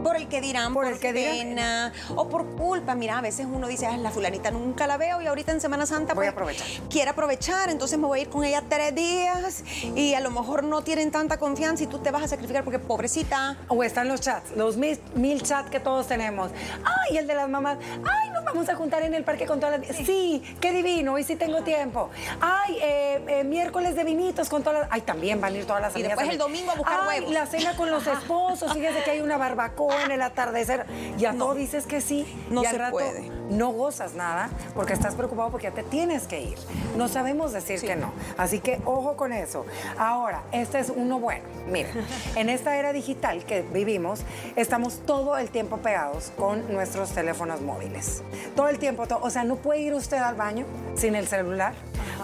Por 0.03 0.17
el 0.17 0.29
que 0.29 0.41
dirán, 0.41 0.75
Por 0.75 0.85
por, 0.85 0.93
el 0.93 1.01
que 1.01 1.13
dirán. 1.13 1.37
pena 1.49 1.93
o 2.17 2.29
por 2.29 2.47
culpa. 2.57 2.95
Mira, 2.95 3.19
a 3.19 3.21
veces 3.23 3.47
uno 3.51 3.67
dice, 3.67 3.87
"Ay, 3.87 3.99
la 3.99 4.11
fulanita 4.11 4.51
nunca 4.51 4.87
la 4.87 4.97
veo 4.99 5.20
y 5.23 5.27
ahorita 5.27 5.53
en 5.53 5.61
Semana 5.61 5.87
Santa 5.87 6.15
Voy 6.15 6.27
a 6.27 6.35
pues, 6.35 6.57
aprovechar. 6.57 6.89
quiere 6.89 7.11
aprovechar, 7.11 7.71
entonces 7.71 7.99
me 7.99 8.07
voy 8.07 8.21
a 8.21 8.23
ir 8.23 8.29
con 8.29 8.45
ella 8.45 8.63
tres 8.69 8.95
días 8.95 9.65
y 9.95 10.15
a 10.15 10.21
lo 10.21 10.31
mejor 10.31 10.63
no 10.65 10.83
tienen 10.83 11.11
tanta 11.11 11.39
confianza 11.39 11.85
y 11.85 11.87
tú 11.87 11.99
te 11.99 12.11
vas 12.11 12.23
a 12.25 12.29
sacrificar 12.29 12.65
porque 12.65 12.79
pobrecita. 12.79 13.57
O 13.69 13.83
están 13.85 14.09
los 14.09 14.21
chats, 14.21 14.51
los 14.57 14.77
mil, 14.77 14.99
mil 15.15 15.43
chats 15.43 15.71
que 15.71 15.81
todos 15.81 16.07
tenemos. 16.07 16.51
Ay, 16.85 17.19
el 17.19 17.27
de 17.27 17.35
las 17.35 17.49
mamás. 17.49 17.79
Ay, 17.81 18.31
nos 18.31 18.45
vamos 18.45 18.69
a 18.69 18.75
juntar 18.75 19.03
en 19.03 19.15
el 19.15 19.25
parque 19.25 19.47
con 19.47 19.61
todas 19.61 19.81
las... 19.81 19.97
Sí, 19.97 20.43
qué 20.61 20.73
divino, 20.73 21.15
hoy 21.15 21.25
sí 21.25 21.37
tengo 21.37 21.63
tiempo. 21.63 22.11
Ay, 22.41 22.77
eh, 22.81 23.25
eh, 23.29 23.45
miércoles 23.45 23.95
de 23.97 24.05
vinitos 24.05 24.49
con 24.49 24.63
todas 24.63 24.81
las... 24.81 24.89
Ay, 24.93 25.03
también 25.03 25.41
van 25.41 25.55
a 25.55 25.59
ir 25.59 25.67
todas 25.67 25.83
las 25.83 25.93
Y 25.97 26.01
amigas 26.01 26.19
después 26.19 26.29
el 26.29 26.35
mi- 26.35 26.39
domingo 26.39 26.71
a 26.73 26.75
buscar 26.77 27.01
Ay, 27.03 27.19
huevos. 27.21 27.33
la 27.35 27.47
cena 27.47 27.77
con 27.77 27.91
los 27.91 28.07
esposos, 28.07 28.73
fíjese 28.73 29.03
que 29.05 29.11
hay 29.13 29.21
una 29.21 29.37
barbacoa 29.37 30.05
en 30.05 30.13
el 30.13 30.23
atardecer. 30.23 30.87
Y 31.19 31.25
a 31.25 31.33
todo 31.35 31.55
dices 31.55 31.87
que 31.87 32.01
sí. 32.01 32.27
no 32.51 32.63
y 32.63 32.67
al 32.67 32.73
se 32.73 32.79
rato 32.79 32.93
puede. 32.93 33.40
No 33.51 33.71
gozas 33.73 34.15
nada 34.15 34.49
porque 34.75 34.93
estás 34.93 35.15
preocupado 35.15 35.51
porque 35.51 35.67
ya 35.69 35.75
te 35.75 35.83
tienes 35.83 36.27
que 36.27 36.41
ir. 36.41 36.59
No 36.97 37.09
sabemos 37.09 37.53
decir 37.53 37.81
que 37.81 37.97
no. 37.97 38.13
Así 38.39 38.61
que 38.61 38.81
ojo 38.85 39.17
con 39.17 39.33
eso. 39.33 39.67
Ahora, 39.99 40.43
este 40.53 40.79
es 40.79 40.91
uno 40.95 41.19
bueno. 41.19 41.45
Miren, 41.69 41.93
en 42.37 42.49
esta 42.49 42.77
era 42.77 42.93
digital 42.93 43.45
que 43.45 43.63
vivimos, 43.63 44.23
estamos 44.57 45.01
todo 45.05 45.37
el 45.37 45.51
tiempo 45.51 45.79
pegados 45.79 46.33
con 46.39 46.73
nuestros 46.73 47.11
teléfonos 47.11 47.61
móviles. 47.61 48.23
Todo 48.57 48.69
el 48.69 48.79
tiempo, 48.79 49.07
to- 49.07 49.19
o 49.23 49.31
sea, 49.31 49.45
no 49.45 49.57
puede 49.57 49.81
ir 49.81 49.95
usted 49.95 50.19
al 50.19 50.35
baño 50.37 50.65
sin 50.97 51.15
el 51.15 51.27
celular. 51.27 51.75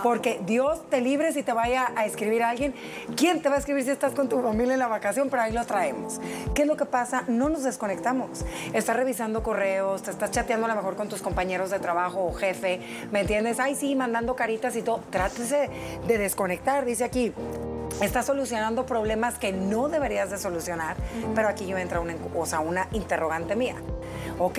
Porque 0.02 0.40
Dios 0.44 0.88
te 0.90 1.00
libre 1.00 1.32
si 1.32 1.42
te 1.42 1.52
vaya 1.54 1.90
a 1.96 2.04
escribir 2.04 2.42
a 2.42 2.50
alguien. 2.50 2.74
¿Quién 3.16 3.40
te 3.40 3.48
va 3.48 3.54
a 3.56 3.58
escribir 3.58 3.82
si 3.84 3.90
estás 3.90 4.12
con 4.12 4.28
tu 4.28 4.40
familia 4.42 4.74
en 4.74 4.78
la 4.78 4.88
vacación? 4.88 5.28
Pero 5.30 5.42
ahí 5.42 5.52
lo 5.52 5.64
traemos. 5.64 6.20
¿Qué 6.54 6.62
es 6.62 6.68
lo 6.68 6.76
que 6.76 6.84
pasa? 6.84 7.24
No 7.28 7.48
nos 7.48 7.62
desconectamos. 7.62 8.44
Estás 8.74 8.94
revisando 8.96 9.42
correos, 9.42 10.02
te 10.02 10.10
estás 10.10 10.30
chateando 10.30 10.66
a 10.66 10.68
lo 10.68 10.74
mejor 10.76 10.96
con 10.96 11.08
compañeros 11.22 11.70
de 11.70 11.78
trabajo 11.78 12.24
o 12.24 12.32
jefe. 12.32 12.80
¿Me 13.10 13.20
entiendes? 13.20 13.60
Ay, 13.60 13.74
sí, 13.74 13.94
mandando 13.94 14.36
caritas 14.36 14.76
y 14.76 14.82
todo. 14.82 15.00
Trátese 15.10 15.70
de 16.06 16.18
desconectar, 16.18 16.84
dice 16.84 17.04
aquí. 17.04 17.32
Estás 18.02 18.26
solucionando 18.26 18.84
problemas 18.84 19.38
que 19.38 19.52
no 19.52 19.88
deberías 19.88 20.30
de 20.30 20.36
solucionar, 20.36 20.96
pero 21.34 21.48
aquí 21.48 21.66
yo 21.66 21.78
entra 21.78 22.00
una, 22.00 22.14
o 22.34 22.44
sea, 22.44 22.60
una 22.60 22.88
interrogante 22.92 23.56
mía. 23.56 23.76
Ok, 24.38 24.58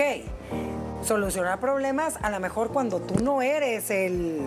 solucionar 1.04 1.60
problemas 1.60 2.17
a 2.24 2.32
lo 2.32 2.39
mejor 2.39 2.70
cuando 2.70 3.00
tú 3.00 3.24
no 3.24 3.43
eres 3.43 3.91
el, 3.91 4.41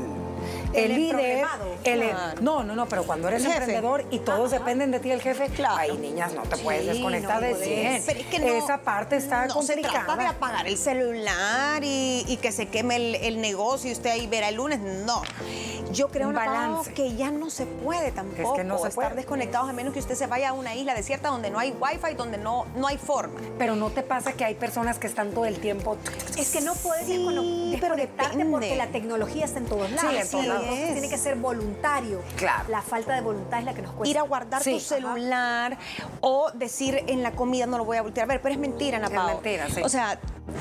el, 0.74 0.90
El 0.90 0.94
líder. 0.96 1.44
el- 1.84 2.00
Claro. 2.00 2.40
no, 2.40 2.62
no, 2.62 2.74
no, 2.76 2.86
pero 2.86 3.04
cuando 3.04 3.28
eres 3.28 3.44
emprendedor 3.44 4.04
y 4.10 4.18
todos 4.20 4.50
dependen 4.50 4.90
de 4.90 5.00
ti, 5.00 5.10
el 5.10 5.20
jefe, 5.22 5.46
Claro. 5.48 5.76
ay, 5.78 5.96
niñas, 5.98 6.32
no 6.34 6.42
te 6.42 6.56
puedes 6.58 6.86
desconectar 6.86 7.40
no 7.40 7.46
de 7.46 7.52
podés. 7.54 7.66
100. 7.68 8.02
Pero 8.06 8.20
es 8.20 8.26
que 8.26 8.38
no, 8.38 8.46
Esa 8.46 8.78
parte 8.78 9.16
está 9.16 9.46
no 9.46 9.54
complicada. 9.54 9.92
se 9.92 10.04
trata 10.04 10.16
de 10.22 10.26
apagar 10.28 10.66
el 10.66 10.76
celular 10.76 11.82
y, 11.82 12.24
y 12.28 12.36
que 12.36 12.52
se 12.52 12.68
queme 12.68 12.96
el, 12.96 13.14
el 13.16 13.40
negocio 13.40 13.88
y 13.90 13.92
usted 13.92 14.10
ahí 14.10 14.26
verá 14.26 14.48
el 14.48 14.56
lunes. 14.56 14.78
No. 14.80 15.22
Yo 15.92 16.08
creo 16.08 16.28
Un 16.28 16.34
balance. 16.34 16.92
que 16.94 17.14
ya 17.16 17.30
no 17.30 17.50
se 17.50 17.66
puede 17.66 18.12
tampoco 18.12 18.54
que 18.54 18.64
no 18.64 18.78
se 18.78 18.88
estar 18.88 19.04
puede. 19.08 19.16
desconectados 19.16 19.68
a 19.68 19.72
menos 19.72 19.92
que 19.92 19.98
usted 20.00 20.14
se 20.14 20.26
vaya 20.26 20.50
a 20.50 20.52
una 20.52 20.74
isla 20.74 20.94
desierta 20.94 21.28
donde 21.28 21.50
no 21.50 21.58
hay 21.58 21.72
wifi, 21.80 22.14
donde 22.14 22.38
no, 22.38 22.66
no 22.76 22.86
hay 22.86 22.98
forma. 22.98 23.40
Pero 23.58 23.76
no 23.76 23.90
te 23.90 24.02
pasa 24.02 24.32
que 24.32 24.44
hay 24.44 24.54
personas 24.54 24.98
que 24.98 25.06
están 25.06 25.30
todo 25.32 25.44
el 25.46 25.58
tiempo. 25.60 25.96
Es 26.38 26.50
que 26.50 26.60
no 26.60 26.74
puedes 26.74 27.06
Sí, 27.06 27.18
pero 27.80 27.96
desconectarte 27.96 28.44
porque 28.46 28.76
la 28.76 28.86
tecnología 28.88 29.44
está 29.44 29.58
en 29.58 29.66
todos 29.66 29.90
lados. 29.90 30.14
en 30.14 30.30
todos 30.30 30.46
lados. 30.46 30.62
entonces 30.64 30.92
tiene 30.92 31.08
que 31.08 31.18
ser 31.18 31.36
voluntario. 31.36 32.20
Claro. 32.36 32.68
La 32.68 32.82
falta 32.82 33.14
de 33.14 33.20
voluntad 33.20 33.58
es 33.60 33.64
la 33.64 33.74
que 33.74 33.82
nos 33.82 33.92
cuesta. 33.92 34.10
ir 34.10 34.18
a 34.18 34.22
guardar 34.22 34.62
Sí. 34.62 34.74
tu 34.74 34.80
celular 34.80 35.78
o 36.20 36.50
decir 36.52 37.04
en 37.06 37.22
la 37.22 37.32
comida 37.32 37.66
no 37.66 37.78
lo 37.78 37.84
voy 37.84 37.96
a 37.96 38.02
voltear 38.02 38.24
a 38.24 38.28
ver, 38.28 38.40
pero 38.42 38.54
es 38.54 38.60
mentira, 38.60 38.98
Ana 38.98 39.06
Es 39.06 39.34
mentira, 39.34 39.68
sí. 39.68 39.82
O 39.82 39.88
sea, 39.88 40.18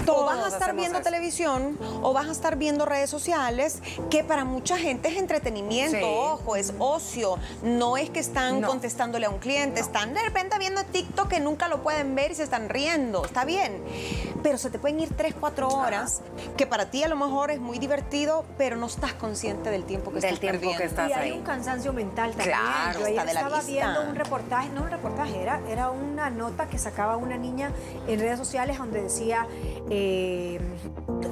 o 0.07 0.25
vas 0.25 0.39
a 0.43 0.47
estar 0.47 0.75
viendo 0.75 0.97
eso. 0.99 1.03
televisión 1.03 1.77
o 2.01 2.13
vas 2.13 2.27
a 2.27 2.31
estar 2.31 2.55
viendo 2.57 2.85
redes 2.85 3.09
sociales, 3.09 3.81
que 4.09 4.23
para 4.23 4.45
mucha 4.45 4.77
gente 4.77 5.09
es 5.09 5.17
entretenimiento, 5.17 5.97
Sí. 5.97 6.03
ojo, 6.03 6.55
es 6.55 6.73
ocio. 6.79 7.37
No 7.63 7.97
es 7.97 8.09
que 8.09 8.19
están 8.19 8.61
No. 8.61 8.67
contestándole 8.67 9.25
a 9.25 9.29
un 9.29 9.39
cliente, 9.39 9.79
están 9.79 10.13
de 10.13 10.21
repente 10.21 10.57
viendo 10.59 10.83
TikTok 10.83 11.27
que 11.29 11.39
nunca 11.39 11.67
lo 11.67 11.81
pueden 11.83 12.15
ver 12.15 12.31
y 12.31 12.35
se 12.35 12.43
están 12.43 12.69
riendo. 12.69 13.25
Está 13.25 13.45
bien. 13.45 13.83
Pero 14.43 14.57
se 14.57 14.69
te 14.69 14.79
pueden 14.79 14.99
ir 14.99 15.09
3, 15.15 15.35
4 15.39 15.67
horas, 15.67 16.21
que 16.57 16.65
para 16.65 16.89
ti 16.89 17.03
a 17.03 17.07
lo 17.07 17.15
mejor 17.15 17.51
es 17.51 17.59
muy 17.59 17.77
divertido, 17.77 18.45
pero 18.57 18.75
no 18.77 18.85
estás 18.87 19.13
consciente 19.13 19.69
del 19.69 19.83
tiempo 19.83 20.11
que 20.11 20.19
Del 20.21 20.25
estás 20.35 20.39
tiempo 20.39 20.59
que 20.61 20.67
perdiendo. 20.67 20.83
estás 20.89 21.09
y 21.09 21.13
hay 21.13 21.31
ahí. 21.31 21.37
un 21.37 21.43
cansancio 21.43 21.91
mental 21.93 22.31
también. 22.31 22.49
Claro, 22.57 22.99
Yo 23.01 23.05
ayer 23.07 23.19
de 23.25 23.33
la 23.33 23.39
estaba 23.41 23.57
vista. 23.61 23.71
viendo 23.71 24.01
un 24.09 24.15
reportaje, 24.15 24.69
no 24.69 24.83
un 24.83 24.89
reportaje, 24.91 25.41
era, 25.41 25.59
era 25.69 25.89
una 25.91 26.29
nota 26.29 26.67
que 26.69 26.77
sacaba 26.77 27.17
una 27.17 27.37
niña 27.37 27.71
en 28.07 28.19
redes 28.19 28.37
sociales 28.39 28.77
donde 28.77 29.03
decía 29.03 29.45
eh, 29.89 30.59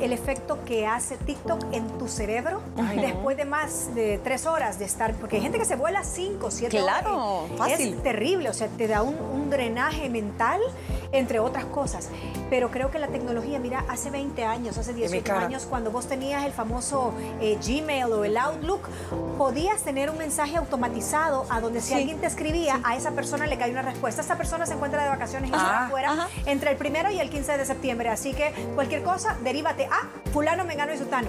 el 0.01 0.13
efecto 0.13 0.59
que 0.65 0.85
hace 0.87 1.17
TikTok 1.17 1.73
en 1.73 1.87
tu 1.97 2.07
cerebro 2.07 2.61
después 2.95 3.37
de 3.37 3.45
más 3.45 3.93
de 3.95 4.19
tres 4.23 4.45
horas 4.45 4.79
de 4.79 4.85
estar, 4.85 5.13
porque 5.15 5.37
hay 5.37 5.41
gente 5.41 5.57
que 5.59 5.65
se 5.65 5.75
vuela 5.75 6.03
cinco, 6.03 6.51
siete 6.51 6.77
Claro, 6.79 7.43
horas. 7.43 7.57
fácil. 7.57 7.93
Es 7.95 8.03
terrible, 8.03 8.49
o 8.49 8.53
sea, 8.53 8.67
te 8.67 8.87
da 8.87 9.01
un, 9.01 9.15
un 9.15 9.49
drenaje 9.49 10.09
mental, 10.09 10.61
entre 11.11 11.39
otras 11.39 11.65
cosas. 11.65 12.09
Pero 12.49 12.71
creo 12.71 12.91
que 12.91 12.99
la 12.99 13.07
tecnología, 13.07 13.59
mira, 13.59 13.83
hace 13.89 14.09
20 14.09 14.43
años, 14.45 14.77
hace 14.77 14.93
mi 14.93 14.99
18 15.01 15.23
cara. 15.25 15.45
años, 15.45 15.65
cuando 15.69 15.91
vos 15.91 16.07
tenías 16.07 16.45
el 16.45 16.51
famoso 16.53 17.13
eh, 17.41 17.57
Gmail 17.65 18.11
o 18.11 18.23
el 18.25 18.37
Outlook, 18.37 18.87
podías 19.37 19.81
tener 19.83 20.09
un 20.09 20.17
mensaje 20.17 20.57
automatizado 20.57 21.45
a 21.49 21.59
donde 21.61 21.81
si 21.81 21.87
Sí. 21.89 21.93
alguien 21.95 22.19
te 22.19 22.27
escribía, 22.27 22.79
a 22.83 22.95
esa 22.95 23.11
persona 23.11 23.47
le 23.47 23.57
cae 23.57 23.71
una 23.71 23.81
respuesta. 23.81 24.21
Esta 24.21 24.37
persona 24.37 24.65
se 24.65 24.73
encuentra 24.73 25.03
de 25.03 25.09
vacaciones 25.09 25.51
está 25.51 25.85
afuera 25.85 26.11
ajá. 26.11 26.27
entre 26.45 26.71
el 26.71 26.77
primero 26.77 27.09
y 27.11 27.19
el 27.19 27.29
15 27.29 27.57
de 27.57 27.65
septiembre. 27.65 28.09
Así 28.09 28.33
que 28.33 28.53
cualquier 28.75 29.03
cosa, 29.03 29.37
derívate 29.43 29.85
a 29.85 30.31
fulano, 30.31 30.65
mengano 30.65 30.93
y 30.93 30.97
sutano. 30.97 31.27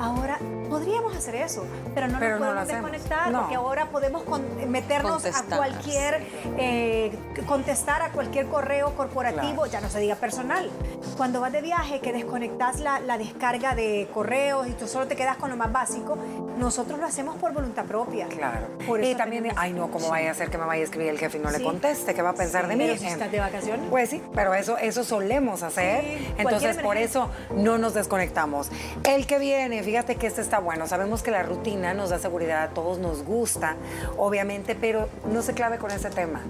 Ahora 0.00 0.38
Podríamos 0.68 1.14
hacer 1.14 1.36
eso, 1.36 1.64
pero 1.94 2.08
no 2.08 2.18
Pero 2.18 2.38
nos 2.38 2.48
podemos 2.48 2.66
desconectar 2.66 3.30
No. 3.30 3.40
porque 3.40 3.54
ahora 3.54 3.90
podemos 3.90 4.24
con- 4.24 4.42
meternos 4.70 5.22
Contestar, 5.22 5.52
a 5.52 5.56
cualquier, 5.56 6.26
eh, 6.58 7.16
contestar 7.46 8.02
a 8.02 8.10
cualquier 8.10 8.46
correo 8.46 8.92
corporativo, 8.96 9.62
Claro. 9.62 9.66
ya 9.66 9.80
no 9.80 9.88
se 9.88 10.00
diga 10.00 10.16
personal. 10.16 10.68
Cuando 11.16 11.40
vas 11.40 11.52
de 11.52 11.60
viaje, 11.60 12.00
que 12.00 12.12
desconectas 12.12 12.80
la, 12.80 12.98
la 12.98 13.18
descarga 13.18 13.76
de 13.76 14.08
correos 14.12 14.66
y 14.66 14.72
tú 14.72 14.88
solo 14.88 15.06
te 15.06 15.14
quedas 15.14 15.36
con 15.36 15.50
lo 15.50 15.56
más 15.56 15.70
básico, 15.70 16.16
nosotros 16.58 16.98
lo 16.98 17.06
hacemos 17.06 17.36
por 17.36 17.52
voluntad 17.52 17.84
propia. 17.84 18.26
Claro. 18.28 18.66
Por 18.86 19.02
y 19.02 19.14
también, 19.14 19.48
ay 19.56 19.72
no, 19.72 19.90
¿cómo 19.90 20.08
vaya 20.08 20.30
a 20.30 20.34
ser 20.34 20.50
que 20.50 20.58
me 20.58 20.64
vaya 20.64 20.80
a 20.82 20.84
escribir 20.84 21.08
el 21.10 21.18
jefe 21.18 21.38
y 21.38 21.40
no 21.40 21.50
le 21.50 21.58
Sí. 21.58 21.64
conteste? 21.64 22.14
¿Qué 22.14 22.22
va 22.22 22.30
a 22.30 22.34
pensar 22.34 22.62
Sí, 22.64 22.68
de 22.70 22.76
mí? 22.76 22.84
pero 22.86 22.98
si 22.98 23.06
estás 23.06 23.30
de 23.30 23.40
vacaciones. 23.40 23.86
Pues 23.90 24.10
sí, 24.10 24.22
pero 24.34 24.54
eso, 24.54 24.78
eso 24.78 25.04
solemos 25.04 25.62
hacer. 25.62 26.02
Sí, 26.04 26.28
Entonces, 26.38 26.78
por 26.78 26.96
eso 26.96 27.30
no 27.54 27.78
nos 27.78 27.94
desconectamos. 27.94 28.70
El 29.04 29.26
que 29.26 29.38
viene, 29.38 29.82
fíjate 29.82 30.16
que 30.16 30.26
este 30.26 30.40
está 30.40 30.58
bueno. 30.58 30.86
Sabemos 30.86 31.22
que 31.22 31.30
la 31.30 31.42
rutina 31.42 31.94
nos 31.94 32.10
da 32.10 32.18
seguridad, 32.18 32.62
a 32.62 32.68
todos 32.70 32.98
nos 32.98 33.24
gusta, 33.24 33.76
obviamente, 34.16 34.74
pero 34.74 35.08
no 35.32 35.42
se 35.42 35.54
clave 35.54 35.78
con 35.78 35.90
ese 35.90 36.10
tema. 36.10 36.40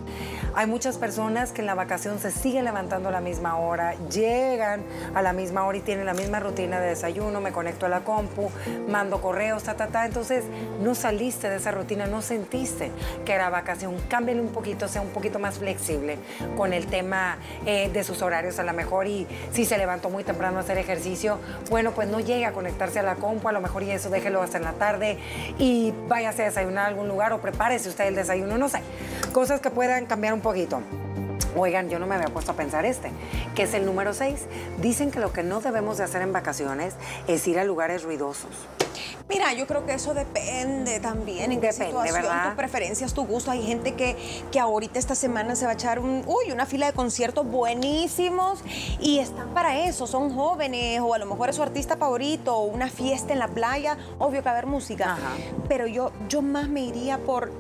Hay 0.57 0.69
muchas 0.69 0.99
personas 0.99 1.51
que 1.51 1.63
en 1.63 1.67
la 1.67 1.75
vacación 1.75 2.21
se 2.21 2.31
siguen 2.31 2.65
levantando 2.65 3.09
a 3.09 3.13
la 3.13 3.21
misma 3.21 3.57
hora, 3.57 3.95
llegan 4.09 4.85
a 5.13 5.21
la 5.21 5.33
misma 5.33 5.65
hora 5.67 5.79
y 5.79 5.81
tienen 5.81 6.07
la 6.07 6.15
misma 6.15 6.39
rutina 6.39 6.79
de 6.79 6.91
desayuno, 6.91 7.41
me 7.41 7.51
conecto 7.51 7.87
a 7.87 7.89
la 7.89 8.01
compu, 8.05 8.51
mando 8.89 9.21
correos, 9.21 9.65
ta, 9.65 9.75
ta, 9.75 9.89
ta. 9.89 10.07
Entonces, 10.07 10.45
no 10.81 10.95
saliste 10.95 11.51
de 11.51 11.57
esa 11.57 11.73
rutina, 11.73 12.07
no 12.07 12.23
sentiste 12.23 12.93
que 13.25 13.33
era 13.33 13.51
vacación. 13.51 13.97
Cámbiale 14.09 14.41
un 14.41 14.53
poquito, 14.53 14.87
sea 14.87 15.03
un 15.03 15.09
poquito 15.09 15.41
más 15.41 15.59
flexible 15.59 16.19
con 16.57 16.73
el 16.73 16.87
tema 16.87 17.39
eh, 17.67 17.91
de 17.93 18.05
sus 18.05 18.23
horarios 18.23 18.61
a 18.61 18.63
lo 18.63 18.73
mejor 18.75 19.09
y 19.09 19.27
si 19.53 19.65
se 19.65 19.77
levantó 19.77 20.09
muy 20.09 20.23
temprano 20.23 20.59
a 20.59 20.61
hacer 20.61 20.79
ejercicio, 20.79 21.39
bueno, 21.69 21.91
pues 21.91 22.07
no 22.07 22.21
llegue 22.21 22.47
a 22.47 22.53
conectarse 22.53 23.01
a 23.01 23.03
la 23.03 23.17
compu, 23.17 23.49
a 23.49 23.53
lo 23.53 23.61
mejor 23.61 23.83
y 23.83 23.91
eso 23.91 24.09
déjelo 24.09 24.41
hasta 24.41 24.59
en 24.59 24.65
la 24.65 24.75
tarde 24.75 25.19
y 25.59 25.93
váyase 26.07 26.43
a 26.43 26.45
desayunar 26.47 26.85
a 26.85 26.89
algún 26.89 27.09
lugar 27.09 27.33
o 27.33 27.41
prepárese 27.41 27.89
usted 27.89 28.07
el 28.07 28.15
desayuno, 28.15 28.57
no 28.57 28.69
sé, 28.69 28.79
cosas 29.35 29.61
que 29.61 29.69
puedan 29.69 30.07
cambiar 30.07 30.33
un 30.33 30.41
poquito. 30.41 30.81
Oigan, 31.57 31.91
yo 31.91 31.99
no 31.99 32.07
me 32.07 32.15
había 32.15 32.29
puesto 32.29 32.53
a 32.53 32.55
pensar 32.55 32.87
este, 32.87 33.11
que 33.57 33.65
es 33.65 33.75
el 33.75 33.85
número 33.85 34.15
6. 34.15 34.47
Dicen 34.81 35.11
que 35.11 35.19
lo 35.19 35.33
que 35.33 35.43
no 35.43 35.61
debemos 35.61 35.99
de 35.99 36.05
hacer 36.05 36.23
en 36.23 36.33
vacaciones 36.33 36.95
es 37.27 37.47
ir 37.49 37.59
a 37.59 37.65
lugares 37.65 38.05
ruidosos. 38.05 38.53
Mira, 39.35 39.53
yo 39.53 39.67
creo 39.67 39.85
que 39.85 39.95
eso 39.95 40.15
depende 40.15 41.01
también 41.01 41.51
en 41.51 41.61
qué 41.61 41.73
Depende, 41.73 41.87
situación, 41.87 42.23
¿verdad? 42.23 42.45
tus 42.45 42.55
preferencias, 42.55 43.15
tu 43.15 43.27
gusto. 43.27 43.51
Hay 43.51 43.65
gente 43.67 43.95
que, 43.95 44.17
que 44.53 44.61
ahorita 44.61 44.97
esta 44.97 45.17
semana 45.17 45.57
se 45.57 45.65
va 45.65 45.73
a 45.73 45.75
echar 45.75 45.99
un, 45.99 46.23
uy, 46.25 46.53
una 46.53 46.67
fila 46.67 46.87
de 46.87 46.93
conciertos 46.93 47.45
buenísimos 47.45 48.61
y 49.01 49.19
están 49.19 49.49
para 49.49 49.87
eso, 49.87 50.07
son 50.07 50.33
jóvenes 50.33 51.01
o 51.01 51.15
a 51.15 51.19
lo 51.19 51.27
mejor 51.27 51.49
es 51.49 51.57
su 51.57 51.65
artista 51.65 51.97
favorito 51.97 52.57
o 52.57 52.67
una 52.67 52.89
fiesta 52.89 53.33
en 53.33 53.41
la 53.41 53.49
playa, 53.49 53.99
obvio 54.21 54.41
que 54.41 54.45
va 54.45 54.53
a 54.53 54.55
haber 54.55 54.67
música. 54.67 55.15
Ajá. 55.15 55.33
Pero 55.69 55.89
yo, 55.89 56.13
yo 56.29 56.41
más 56.41 56.69
me 56.69 56.83
iría 56.83 57.19
por 57.19 57.51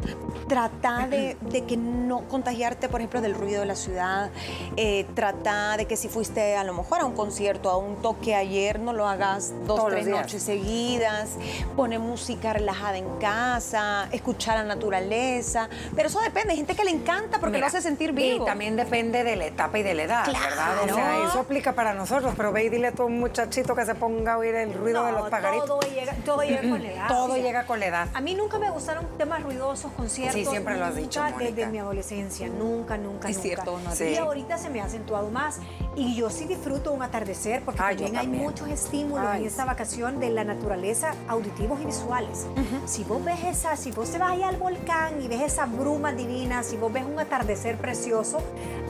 tratar 0.46 1.10
de, 1.10 1.36
de 1.40 1.64
que 1.64 1.76
no 1.76 2.28
contagiarte, 2.28 2.88
por 2.88 3.00
ejemplo, 3.00 3.20
del 3.20 3.34
ruido 3.34 3.60
de 3.60 3.66
la 3.66 3.76
ciudad, 3.76 4.30
eh, 4.76 5.06
tratar 5.14 5.78
de 5.78 5.86
que 5.86 5.96
si 5.96 6.08
fuiste 6.08 6.56
a 6.56 6.62
lo 6.62 6.72
mejor 6.72 7.00
a 7.00 7.04
un 7.04 7.14
concierto, 7.14 7.68
a 7.68 7.76
un 7.76 7.96
toque 7.96 8.36
ayer, 8.36 8.78
no 8.78 8.92
lo 8.92 9.08
hagas 9.08 9.52
dos, 9.66 9.78
Todos 9.78 9.90
tres 9.90 10.06
noches 10.06 10.40
seguidas, 10.40 11.30
poner 11.76 11.98
música 11.98 12.52
relajada 12.52 12.98
en 12.98 13.08
casa, 13.18 14.08
escuchar 14.12 14.56
la 14.58 14.64
naturaleza. 14.64 15.68
Pero 15.94 16.08
eso 16.08 16.20
depende, 16.20 16.50
hay 16.52 16.56
gente 16.58 16.74
que 16.74 16.84
le 16.84 16.90
encanta 16.90 17.38
porque 17.38 17.54
Mira, 17.56 17.60
lo 17.60 17.66
hace 17.68 17.80
sentir 17.82 18.12
vivo. 18.12 18.42
Y 18.44 18.46
también 18.46 18.76
depende 18.76 19.24
de 19.24 19.36
la 19.36 19.46
etapa 19.46 19.78
y 19.78 19.82
de 19.82 19.94
la 19.94 20.02
edad, 20.04 20.26
¿verdad? 20.26 20.74
O 20.82 20.84
sea, 20.86 20.94
Claro. 20.94 21.28
eso 21.28 21.40
aplica 21.40 21.72
para 21.72 21.94
nosotros, 21.94 22.34
pero 22.36 22.52
ve 22.52 22.64
y 22.64 22.68
dile 22.68 22.88
a 22.88 22.92
tu 22.92 23.08
muchachito 23.08 23.74
que 23.74 23.84
se 23.84 23.94
ponga 23.94 24.34
a 24.34 24.38
oír 24.38 24.54
el 24.54 24.72
ruido 24.74 25.04
de 25.04 25.12
los 25.12 25.28
pajaritos. 25.30 25.66
Todo 25.66 25.80
llega, 25.80 26.12
todo 26.24 26.42
llega 26.42 26.60
con 26.62 26.82
la 26.82 26.90
edad. 26.92 27.08
Todo 27.08 27.36
llega 27.36 27.66
con 27.66 27.80
la 27.80 27.86
edad. 27.86 28.08
A 28.14 28.20
mí 28.20 28.34
nunca 28.34 28.58
me 28.58 28.70
gustaron 28.70 29.06
temas 29.18 29.42
ruidosos, 29.42 29.90
conciertos. 29.92 30.40
Sí, 30.40 30.46
siempre 30.46 30.76
lo 30.76 30.84
has 30.84 30.96
dicho, 30.96 31.20
Mónica. 31.22 31.44
Desde 31.44 31.66
mi 31.66 31.78
adolescencia, 31.78 32.48
nunca, 32.48 32.96
nunca, 32.96 33.28
Es 33.28 33.36
nunca. 33.36 33.42
cierto, 33.48 33.80
no, 33.84 33.94
Sí. 33.94 34.04
Y 34.04 34.16
ahorita 34.16 34.58
se 34.58 34.70
me 34.70 34.80
ha 34.80 34.84
acentuado 34.84 35.30
más. 35.30 35.58
Y 35.96 36.14
yo 36.16 36.30
sí 36.30 36.44
disfruto 36.44 36.92
un 36.92 37.02
atardecer 37.02 37.62
porque 37.64 37.80
Ah, 37.82 37.88
también 37.90 38.16
hay 38.16 38.26
muchos 38.26 38.68
estímulos 38.68 39.26
Ay, 39.28 39.42
en 39.42 39.46
esta 39.46 39.64
vacación 39.64 40.18
de 40.20 40.30
la 40.30 40.44
naturaleza, 40.44 41.14
auditivos 41.44 41.80
y 41.82 41.86
visuales. 41.86 42.46
Si 42.86 43.04
vos 43.04 43.22
ves 43.24 43.44
esa, 43.44 43.76
si 43.76 43.90
vos 43.90 44.10
te 44.10 44.18
vas 44.18 44.32
allá 44.32 44.48
al 44.48 44.56
volcán 44.56 45.20
y 45.22 45.28
ves 45.28 45.42
esa 45.42 45.66
bruma 45.66 46.12
divina, 46.12 46.62
si 46.62 46.76
vos 46.76 46.92
ves 46.92 47.04
un 47.04 47.18
atardecer 47.18 47.76
precioso, 47.76 48.38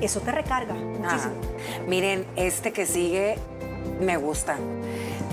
eso 0.00 0.20
te 0.20 0.30
recarga 0.30 0.74
muchísimo. 0.74 1.08
Ajá. 1.08 1.84
Miren, 1.86 2.26
este 2.36 2.72
que 2.72 2.86
sigue 2.86 3.36
me 4.00 4.16
gusta. 4.16 4.56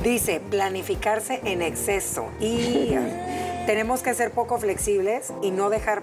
Dice, 0.03 0.39
planificarse 0.39 1.41
en 1.43 1.61
exceso. 1.61 2.29
Y 2.39 2.95
tenemos 3.65 4.01
que 4.01 4.13
ser 4.13 4.31
poco 4.31 4.57
flexibles 4.57 5.31
y 5.41 5.51
no 5.51 5.69
dejar 5.69 6.01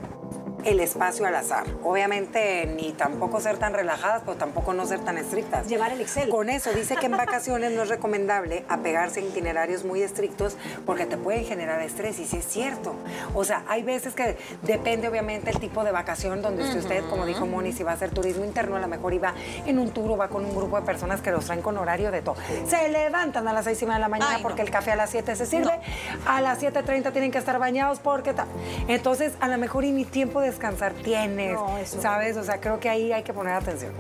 el 0.69 0.81
espacio 0.81 1.27
al 1.27 1.35
azar. 1.35 1.65
Obviamente 1.83 2.67
ni 2.67 2.93
tampoco 2.93 3.41
ser 3.41 3.57
tan 3.57 3.73
relajadas, 3.73 4.23
pero 4.25 4.37
tampoco 4.37 4.75
no 4.75 4.87
ser 4.87 5.01
tan 5.01 5.17
estrictas. 5.19 5.67
Llevar 5.67 5.93
el 5.93 6.01
Excel. 6.01 6.29
Con 6.29 6.51
eso 6.51 6.71
dice 6.73 6.97
que 6.97 7.07
en 7.07 7.13
vacaciones 7.13 7.73
no 7.73 7.83
es 7.83 7.89
recomendable 7.89 8.65
apegarse 8.69 9.21
a 9.21 9.23
itinerarios 9.23 9.85
muy 9.85 10.03
estrictos 10.03 10.57
porque 10.85 11.07
te 11.07 11.17
pueden 11.17 11.45
generar 11.45 11.81
estrés 11.81 12.19
y 12.19 12.27
sí 12.27 12.37
es 12.37 12.47
cierto. 12.47 12.95
O 13.35 13.45
sea, 13.45 13.65
hay 13.69 13.83
veces 13.83 14.15
que 14.15 14.37
depende 14.63 15.09
obviamente 15.09 15.51
el 15.51 15.59
tipo 15.59 15.85
de 15.85 15.93
vacación 15.93 16.43
donde 16.43 16.65
esté 16.65 16.79
usted, 16.79 17.05
como 17.09 17.25
dijo 17.25 17.47
Moni, 17.47 17.73
si 17.73 17.83
va 17.83 17.93
a 17.93 17.95
hacer 17.95 18.11
turismo 18.11 18.45
interno, 18.45 18.77
a 18.77 18.81
lo 18.81 18.89
mejor 18.89 19.15
iba 19.15 19.35
en 19.65 19.79
un 19.79 19.91
tour 19.91 20.11
o 20.11 20.17
va 20.17 20.29
con 20.29 20.45
un 20.45 20.55
grupo 20.55 20.79
de 20.79 20.85
personas 20.85 21.21
que 21.23 21.31
los 21.31 21.47
traen 21.47 21.63
con 21.63 21.79
horario 21.79 22.11
de 22.11 22.23
todo. 22.23 22.37
Se 22.67 22.89
levantan 22.89 23.49
a 23.49 23.53
las 23.53 23.65
seis 23.65 23.81
y 23.83 23.87
media 23.87 23.97
de 23.97 24.01
la 24.03 24.09
mañana 24.09 24.33
Ay, 24.33 24.43
no. 24.43 24.49
porque 24.49 24.63
el 24.63 24.71
café 24.71 24.93
a 24.93 24.97
las 24.97 25.11
7 25.11 25.35
se 25.37 25.47
sirve, 25.47 25.81
a 26.27 26.41
las 26.41 26.61
7.30 26.61 27.13
tienen 27.13 27.31
que 27.31 27.39
estar 27.39 27.59
bañados 27.59 28.01
porque 28.01 28.35
tal. 28.35 28.47
Entonces, 28.89 29.33
a 29.41 29.49
lo 29.49 29.57
mejor 29.59 29.85
y 29.85 29.93
ni 29.93 30.05
tiempo 30.05 30.41
de 30.41 30.49
descansar 30.59 30.93
tienes, 30.95 31.53
No, 31.55 31.79
¿sabes? 31.85 32.37
O 32.37 32.43
sea, 32.43 32.61
creo 32.61 32.81
que 32.81 32.89
ahí 32.89 33.13
hay 33.13 33.23
que 33.23 33.33
poner 33.33 33.55
atención. 33.55 33.93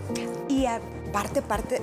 Y 0.49 0.67
aparte, 0.67 1.41
parte, 1.41 1.81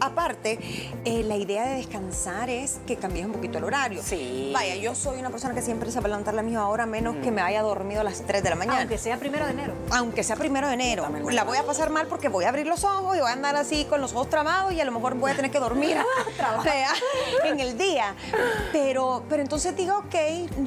aparte, 0.00 0.58
eh, 1.04 1.22
la 1.24 1.36
idea 1.36 1.66
de 1.66 1.76
descansar 1.76 2.50
es 2.50 2.78
que 2.86 2.96
cambies 2.96 3.26
un 3.26 3.32
poquito 3.32 3.58
el 3.58 3.64
horario. 3.64 4.02
Sí. 4.02 4.50
Vaya, 4.54 4.76
yo 4.76 4.94
soy 4.94 5.18
una 5.18 5.30
persona 5.30 5.54
que 5.54 5.62
siempre 5.62 5.90
se 5.90 6.00
va 6.00 6.06
a 6.06 6.08
levantar 6.08 6.34
a 6.34 6.36
la 6.36 6.42
misma 6.42 6.68
hora, 6.68 6.86
menos 6.86 7.16
que 7.16 7.30
me 7.30 7.40
haya 7.40 7.62
dormido 7.62 8.00
a 8.00 8.04
las 8.04 8.22
3 8.22 8.42
de 8.42 8.50
la 8.50 8.56
mañana. 8.56 8.80
Aunque 8.80 8.98
sea 8.98 9.18
primero 9.18 9.44
de 9.44 9.52
enero. 9.52 9.74
Aunque 9.90 10.22
sea 10.22 10.36
primero 10.36 10.68
de 10.68 10.74
enero, 10.74 11.08
la 11.30 11.44
voy 11.44 11.58
a 11.58 11.64
pasar 11.64 11.90
mal 11.90 12.06
porque 12.06 12.28
voy 12.28 12.44
a 12.44 12.48
abrir 12.48 12.66
los 12.66 12.84
ojos 12.84 13.16
y 13.16 13.20
voy 13.20 13.30
a 13.30 13.32
andar 13.32 13.56
así 13.56 13.84
con 13.84 14.00
los 14.00 14.12
ojos 14.12 14.30
trabados 14.30 14.72
y 14.72 14.80
a 14.80 14.84
lo 14.84 14.92
mejor 14.92 15.14
voy 15.14 15.30
a 15.30 15.36
tener 15.36 15.50
que 15.50 15.58
dormir 15.58 15.96
en 17.44 17.60
el 17.60 17.78
día. 17.78 18.14
Pero, 18.72 19.24
pero 19.28 19.42
entonces 19.42 19.76
digo, 19.76 19.98
ok, 19.98 20.14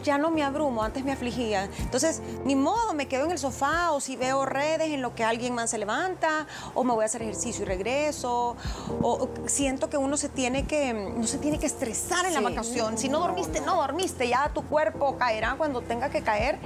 ya 0.03 0.17
no 0.17 0.31
me 0.31 0.43
abrumo, 0.43 0.83
antes 0.83 1.03
me 1.03 1.11
afligía. 1.11 1.69
Entonces, 1.79 2.21
ni 2.45 2.55
modo, 2.55 2.93
me 2.93 3.07
quedo 3.07 3.25
en 3.25 3.31
el 3.31 3.39
sofá 3.39 3.91
o 3.91 3.99
si 3.99 4.15
veo 4.15 4.45
redes 4.45 4.89
en 4.89 5.01
lo 5.01 5.15
que 5.15 5.23
alguien 5.23 5.53
más 5.53 5.69
se 5.69 5.77
levanta 5.77 6.47
o 6.73 6.83
me 6.83 6.93
voy 6.93 7.03
a 7.03 7.05
hacer 7.05 7.21
ejercicio 7.21 7.63
y 7.63 7.67
regreso. 7.67 8.55
O 9.01 9.18
siento 9.45 9.89
que 9.89 9.97
uno 9.97 10.17
se 10.17 10.29
tiene 10.29 10.65
que, 10.65 10.93
no 10.93 11.25
se 11.25 11.37
tiene 11.37 11.59
que 11.59 11.65
estresar 11.65 12.25
en 12.25 12.33
la 12.33 12.41
vacación. 12.41 12.97
Si 12.97 13.09
no 13.09 13.19
dormiste, 13.19 13.61
no 13.61 13.75
dormiste, 13.75 14.27
ya 14.27 14.51
tu 14.53 14.63
cuerpo 14.63 15.17
caerá 15.17 15.55
cuando 15.57 15.81
tenga 15.81 16.09
que 16.09 16.21
caer. 16.21 16.59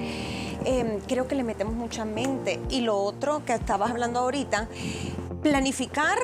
Eh, 0.65 0.99
creo 1.07 1.27
que 1.27 1.35
le 1.35 1.43
metemos 1.43 1.73
mucha 1.73 2.05
mente. 2.05 2.59
Y 2.69 2.81
lo 2.81 2.97
otro 2.97 3.43
que 3.45 3.53
estabas 3.53 3.91
hablando 3.91 4.19
ahorita, 4.19 4.67
planificar. 5.41 6.17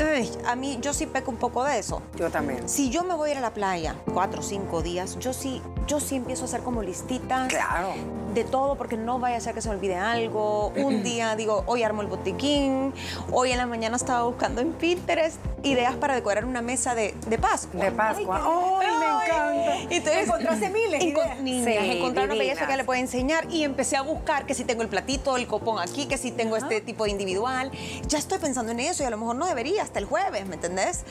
Uy, 0.00 0.28
a 0.46 0.56
mí, 0.56 0.78
yo 0.80 0.94
sí 0.94 1.06
peco 1.06 1.30
un 1.30 1.36
poco 1.36 1.64
de 1.64 1.78
eso. 1.78 2.02
Yo 2.16 2.30
también. 2.30 2.68
Si 2.68 2.90
yo 2.90 3.04
me 3.04 3.14
voy 3.14 3.28
a 3.28 3.32
ir 3.32 3.38
a 3.38 3.42
la 3.42 3.54
playa 3.54 3.96
cuatro 4.12 4.40
o 4.40 4.42
cinco 4.42 4.82
días, 4.82 5.18
yo 5.18 5.32
sí, 5.32 5.62
yo 5.86 6.00
sí 6.00 6.16
empiezo 6.16 6.42
a 6.42 6.44
hacer 6.46 6.60
como 6.62 6.82
listitas 6.82 7.48
Claro. 7.48 7.92
de 8.34 8.44
todo 8.44 8.76
porque 8.76 8.96
no 8.96 9.18
vaya 9.18 9.36
a 9.36 9.40
ser 9.40 9.54
que 9.54 9.60
se 9.62 9.68
me 9.68 9.74
olvide 9.76 9.96
algo. 9.96 10.68
Un 10.76 11.02
día 11.02 11.36
digo, 11.36 11.64
hoy 11.66 11.82
armo 11.82 12.02
el 12.02 12.08
botiquín, 12.08 12.92
hoy 13.30 13.52
en 13.52 13.58
la 13.58 13.66
mañana 13.66 13.96
estaba 13.96 14.22
buscando 14.24 14.60
en 14.60 14.72
Pinterest 14.72 15.36
ideas 15.64 15.94
para 15.94 16.14
decorar 16.14 16.44
una 16.44 16.60
mesa 16.62 16.94
de, 16.94 17.14
de 17.28 17.38
Pascua. 17.38 17.84
De 17.84 17.92
Pascua. 17.92 18.40
Ay, 18.80 18.86
¡Ay, 18.90 18.98
me 18.98 19.06
encanta! 19.06 19.94
Entonces, 19.94 20.24
Encontraste 20.26 20.70
miles 20.70 21.00
de 21.00 21.06
encon- 21.14 21.24
ideas. 21.24 21.40
niñas, 21.40 21.84
Sí, 21.84 21.90
encontré 21.98 22.24
una 22.24 22.34
belleza 22.34 22.66
que 22.66 22.76
le 22.76 22.84
puedo 22.84 23.00
enseñar 23.00 23.46
y 23.50 23.62
empecé 23.62 23.96
a 23.96 24.02
buscar 24.02 24.44
que 24.46 24.54
si 24.54 24.64
tengo 24.64 24.82
el 24.82 24.88
platito, 24.88 25.36
el 25.36 25.46
copón 25.46 25.78
aquí, 25.78 26.06
que 26.06 26.18
si 26.18 26.32
tengo 26.32 26.56
este 26.56 26.80
tipo 26.80 27.04
de 27.04 27.10
individual. 27.10 27.70
Ya 28.08 28.18
estoy 28.18 28.38
pensando 28.38 28.72
en 28.72 28.80
eso 28.80 29.02
y 29.04 29.06
a 29.06 29.10
lo 29.10 29.18
mejor 29.18 29.36
no 29.36 29.46
debería 29.46 29.82
hasta 29.82 29.98
el 30.00 30.04
jueves, 30.06 30.46
¿me 30.46 30.54
entendés? 30.56 31.04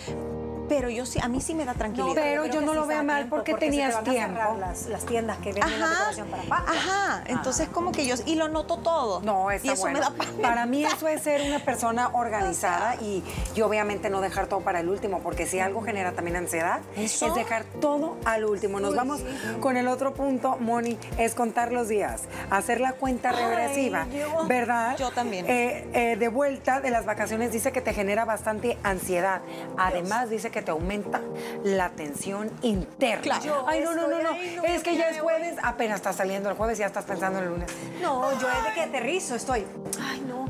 Pero 0.72 0.90
yo 0.90 1.06
sí, 1.06 1.20
a 1.22 1.28
mí 1.28 1.42
sí 1.42 1.54
me 1.54 1.66
da 1.66 1.74
tranquilidad. 1.74 2.16
pero 2.16 2.46
yo 2.46 2.62
no 2.62 2.74
lo 2.74 2.88
veo 2.88 3.04
mal 3.04 3.28
porque 3.28 3.52
se 3.52 3.58
te 3.58 3.66
tenías 3.66 3.94
a 3.94 4.06
cerrar 4.06 4.34
tiempo. 4.34 4.58
Las, 4.58 4.86
las 4.88 5.06
tiendas 5.06 5.38
que 5.40 5.52
venden 5.52 5.80
la 5.82 5.90
decoración 5.90 6.28
para 6.30 6.44
Pascua. 6.44 6.74
Ajá, 6.74 7.24
entonces 7.28 7.68
como 7.68 7.92
que 7.92 8.06
yo, 8.06 8.16
y 8.26 8.36
lo 8.36 8.48
noto 8.48 8.78
todo. 8.78 9.20
No, 9.22 9.52
está 9.52 9.68
y 9.68 9.72
eso 9.72 9.82
bueno. 9.82 10.00
me 10.00 10.06
da 10.06 10.12
paz. 10.12 10.28
Para 10.42 10.66
mí 10.66 10.86
eso 10.86 11.10
es 11.10 11.24
ser 11.24 11.42
una 11.42 11.60
persona 11.60 12.10
organizada 12.14 12.96
y, 13.02 13.22
y 13.54 13.62
obviamente 13.62 14.10
no 14.10 14.22
dejar 14.22 14.48
todo 14.48 14.62
para 14.62 14.80
el 14.80 14.88
último, 14.88 15.20
porque 15.20 15.46
si 15.46 15.60
algo 15.60 15.82
genera 15.82 16.14
también 16.14 16.38
ansiedad, 16.38 16.80
Eso. 16.96 17.26
es 17.26 17.36
dejar 17.36 17.66
todo 17.82 18.16
al 18.24 18.46
último. 18.46 18.80
Nos 18.80 18.96
vamos 18.96 19.20
con 19.60 19.76
el 19.76 19.90
otro 19.90 20.14
punto, 20.14 20.56
Moni, 20.62 20.98
es 21.18 21.36
contar 21.36 21.74
los 21.74 21.90
días, 21.90 22.24
hacer 22.50 22.80
la 22.80 22.94
cuenta 22.94 23.32
Ay, 23.32 23.44
regresiva, 23.44 24.06
Dios. 24.06 24.48
¿verdad? 24.48 24.96
Yo 24.98 25.12
también. 25.12 25.46
Eh, 25.50 25.86
eh, 25.94 26.16
de 26.16 26.28
vuelta 26.30 26.80
de 26.80 26.92
las 26.92 27.06
vacaciones 27.06 27.52
dice 27.52 27.74
que 27.74 27.82
te 27.82 27.94
genera 27.94 28.24
bastante 28.24 28.78
ansiedad. 28.84 29.42
Además 29.78 30.30
dice 30.30 30.50
que 30.50 30.61
que 30.62 30.66
te 30.66 30.72
aumenta 30.72 31.20
la 31.64 31.90
tensión 31.90 32.52
interna. 32.62 33.22
Claro. 33.24 33.44
Yo 33.44 33.66
Ay, 33.68 33.82
no, 33.84 33.96
no, 33.96 34.08
no, 34.08 34.22
no. 34.22 34.30
ahí, 34.30 34.56
no 34.56 34.64
es 34.64 34.84
que 34.84 34.96
ya 34.96 35.10
es 35.10 35.22
voy. 35.22 35.34
jueves, 35.34 35.56
apenas 35.64 35.96
está 35.98 36.14
saliendo 36.14 36.50
el 36.50 36.56
jueves 36.56 36.78
y 36.78 36.82
ya 36.82 36.86
estás 36.88 37.06
pensando 37.06 37.40
en 37.40 37.46
el 37.46 37.50
lunes. 37.52 37.72
No, 38.02 38.32
yo 38.40 38.48
desde 38.48 38.74
que 38.76 38.82
aterrizo 38.82 39.36
estoy. 39.36 39.66
Ay, 40.02 40.22
no. 40.28 40.46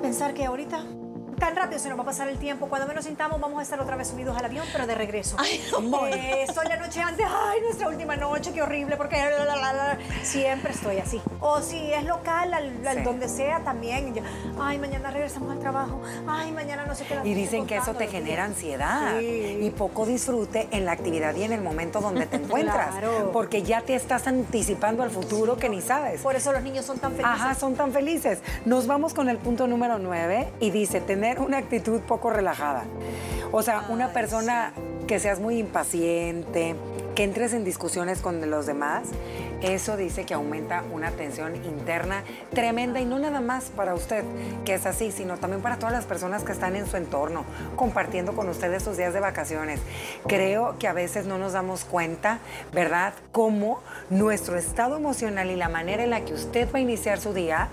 Pensar 0.00 0.32
que 0.32 0.44
ahorita 0.44 0.84
tan 1.38 1.56
rápido 1.56 1.78
se 1.78 1.88
nos 1.88 1.98
va 1.98 2.02
a 2.02 2.06
pasar 2.06 2.28
el 2.28 2.38
tiempo. 2.38 2.68
Cuando 2.68 2.86
menos 2.86 3.04
sintamos, 3.04 3.40
vamos 3.40 3.58
a 3.60 3.62
estar 3.62 3.80
otra 3.80 3.96
vez 3.96 4.08
subidos 4.08 4.36
al 4.36 4.44
avión, 4.44 4.64
pero 4.72 4.86
de 4.86 4.94
regreso. 4.94 5.36
Ay, 5.38 5.60
no. 5.82 6.06
Eh, 6.06 6.42
estoy 6.48 6.66
la 6.66 6.76
noche 6.76 7.00
antes. 7.00 7.26
Ay, 7.26 7.60
nuestra 7.62 7.88
última 7.88 8.16
noche, 8.16 8.52
qué 8.52 8.62
horrible, 8.62 8.96
porque 8.96 9.16
la, 9.16 9.44
la, 9.44 9.56
la, 9.56 9.72
la. 9.72 9.98
siempre 10.22 10.72
estoy 10.72 10.98
así. 10.98 11.20
O 11.40 11.60
si 11.60 11.92
es 11.92 12.04
local, 12.04 12.52
al, 12.54 12.86
al 12.86 12.98
Sí. 12.98 13.02
donde 13.04 13.28
sea 13.28 13.60
también. 13.64 14.14
Ay, 14.60 14.78
mañana 14.78 15.10
regresamos 15.10 15.50
al 15.52 15.58
trabajo. 15.60 16.00
Ay, 16.26 16.50
mañana 16.52 16.84
no 16.86 16.94
sé 16.94 17.04
qué. 17.04 17.18
Y 17.28 17.34
dicen 17.34 17.66
que 17.66 17.76
eso 17.76 17.94
te 17.94 18.06
genera 18.08 18.44
ansiedad 18.44 19.18
Sí. 19.18 19.58
y 19.62 19.70
poco 19.70 20.06
disfrute 20.06 20.68
en 20.70 20.84
la 20.84 20.92
actividad 20.92 21.34
y 21.36 21.42
en 21.44 21.52
el 21.52 21.60
momento 21.60 22.00
donde 22.00 22.26
te 22.26 22.36
encuentras. 22.42 22.90
Claro. 22.90 23.30
Porque 23.32 23.62
ya 23.62 23.82
te 23.82 23.94
estás 23.94 24.26
anticipando 24.26 25.02
al 25.02 25.10
futuro 25.10 25.56
que 25.56 25.68
ni 25.68 25.80
sabes. 25.82 26.20
Por 26.22 26.34
eso 26.36 26.52
los 26.52 26.62
niños 26.62 26.84
son 26.84 26.98
tan 26.98 27.12
felices. 27.12 27.32
Ajá, 27.32 27.54
son 27.54 27.74
tan 27.74 27.92
felices. 27.92 28.38
Nos 28.64 28.86
vamos 28.86 29.14
con 29.14 29.28
el 29.28 29.38
punto 29.38 29.66
número 29.66 29.98
9 29.98 30.48
y 30.60 30.70
dice 30.70 31.00
tener 31.00 31.27
una 31.38 31.58
actitud 31.58 32.00
poco 32.00 32.30
relajada. 32.30 32.84
O 33.52 33.62
sea, 33.62 33.84
una 33.88 34.12
persona 34.12 34.72
que 35.06 35.18
seas 35.18 35.40
muy 35.40 35.58
impaciente, 35.58 36.76
que 37.14 37.24
entres 37.24 37.52
en 37.52 37.64
discusiones 37.64 38.20
con 38.20 38.48
los 38.48 38.66
demás, 38.66 39.08
eso 39.60 39.96
dice 39.96 40.24
que 40.24 40.34
aumenta 40.34 40.84
una 40.92 41.10
tensión 41.10 41.56
interna 41.56 42.22
tremenda 42.52 43.00
y 43.00 43.04
no 43.04 43.18
nada 43.18 43.40
más 43.40 43.72
para 43.74 43.94
usted, 43.94 44.22
que 44.64 44.74
es 44.74 44.86
así, 44.86 45.10
sino 45.10 45.36
también 45.36 45.60
para 45.60 45.78
todas 45.78 45.92
las 45.92 46.04
personas 46.04 46.44
que 46.44 46.52
están 46.52 46.76
en 46.76 46.86
su 46.86 46.96
entorno, 46.96 47.44
compartiendo 47.74 48.36
con 48.36 48.48
usted 48.48 48.72
esos 48.72 48.96
días 48.96 49.14
de 49.14 49.20
vacaciones. 49.20 49.80
Creo 50.28 50.78
que 50.78 50.86
a 50.86 50.92
veces 50.92 51.26
no 51.26 51.38
nos 51.38 51.54
damos 51.54 51.84
cuenta, 51.84 52.38
¿verdad?, 52.72 53.14
cómo 53.32 53.80
nuestro 54.10 54.56
estado 54.56 54.96
emocional 54.96 55.50
y 55.50 55.56
la 55.56 55.68
manera 55.68 56.04
en 56.04 56.10
la 56.10 56.24
que 56.24 56.34
usted 56.34 56.68
va 56.72 56.78
a 56.78 56.82
iniciar 56.82 57.18
su 57.18 57.32
día 57.32 57.68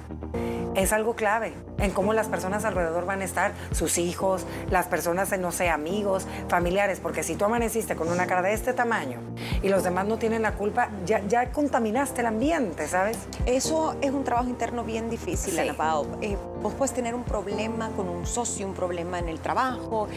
es 0.76 0.94
algo 0.94 1.16
clave 1.16 1.54
en 1.78 1.92
cómo 1.92 2.14
las 2.14 2.28
personas 2.28 2.64
alrededor 2.66 3.06
van 3.06 3.22
a 3.22 3.26
estar, 3.26 3.52
sus 3.72 3.98
hijos, 3.98 4.46
las 4.70 4.86
personas, 4.88 5.38
no 5.40 5.52
sé, 5.52 5.70
amigos, 5.70 6.26
familiares, 6.48 7.00
porque 7.02 7.24
si 7.24 7.36
tú 7.36 7.46
amaneciste 7.46 7.96
con 7.96 8.08
una 8.10 8.28
cara 8.28 8.42
de 8.42 8.54
este 8.54 8.74
tamaño 8.74 9.20
y 9.62 9.70
los 9.70 9.84
demás 9.84 10.06
no 10.06 10.18
tienen 10.18 10.42
la 10.42 10.54
culpa, 10.54 10.90
ya, 11.06 11.22
ya 11.28 11.52
contaminaste 11.52 12.22
el 12.22 12.28
ambiente, 12.28 12.88
¿sabes? 12.88 13.18
Eso 13.46 13.96
es 14.02 14.12
un 14.12 14.24
trabajo 14.24 14.48
interno 14.50 14.84
bien 14.84 15.10
difícil, 15.10 15.54
Sí. 15.54 15.60
Ana 15.60 15.74
Pao. 15.74 16.06
Eh, 16.22 16.38
vos 16.62 16.74
puedes 16.74 16.94
tener 16.94 17.14
un 17.14 17.24
problema 17.24 17.90
con 17.90 18.08
un 18.10 18.26
socio, 18.26 18.66
un 18.66 18.74
problema 18.74 19.20
en 19.20 19.28
el 19.30 19.40
trabajo, 19.40 20.08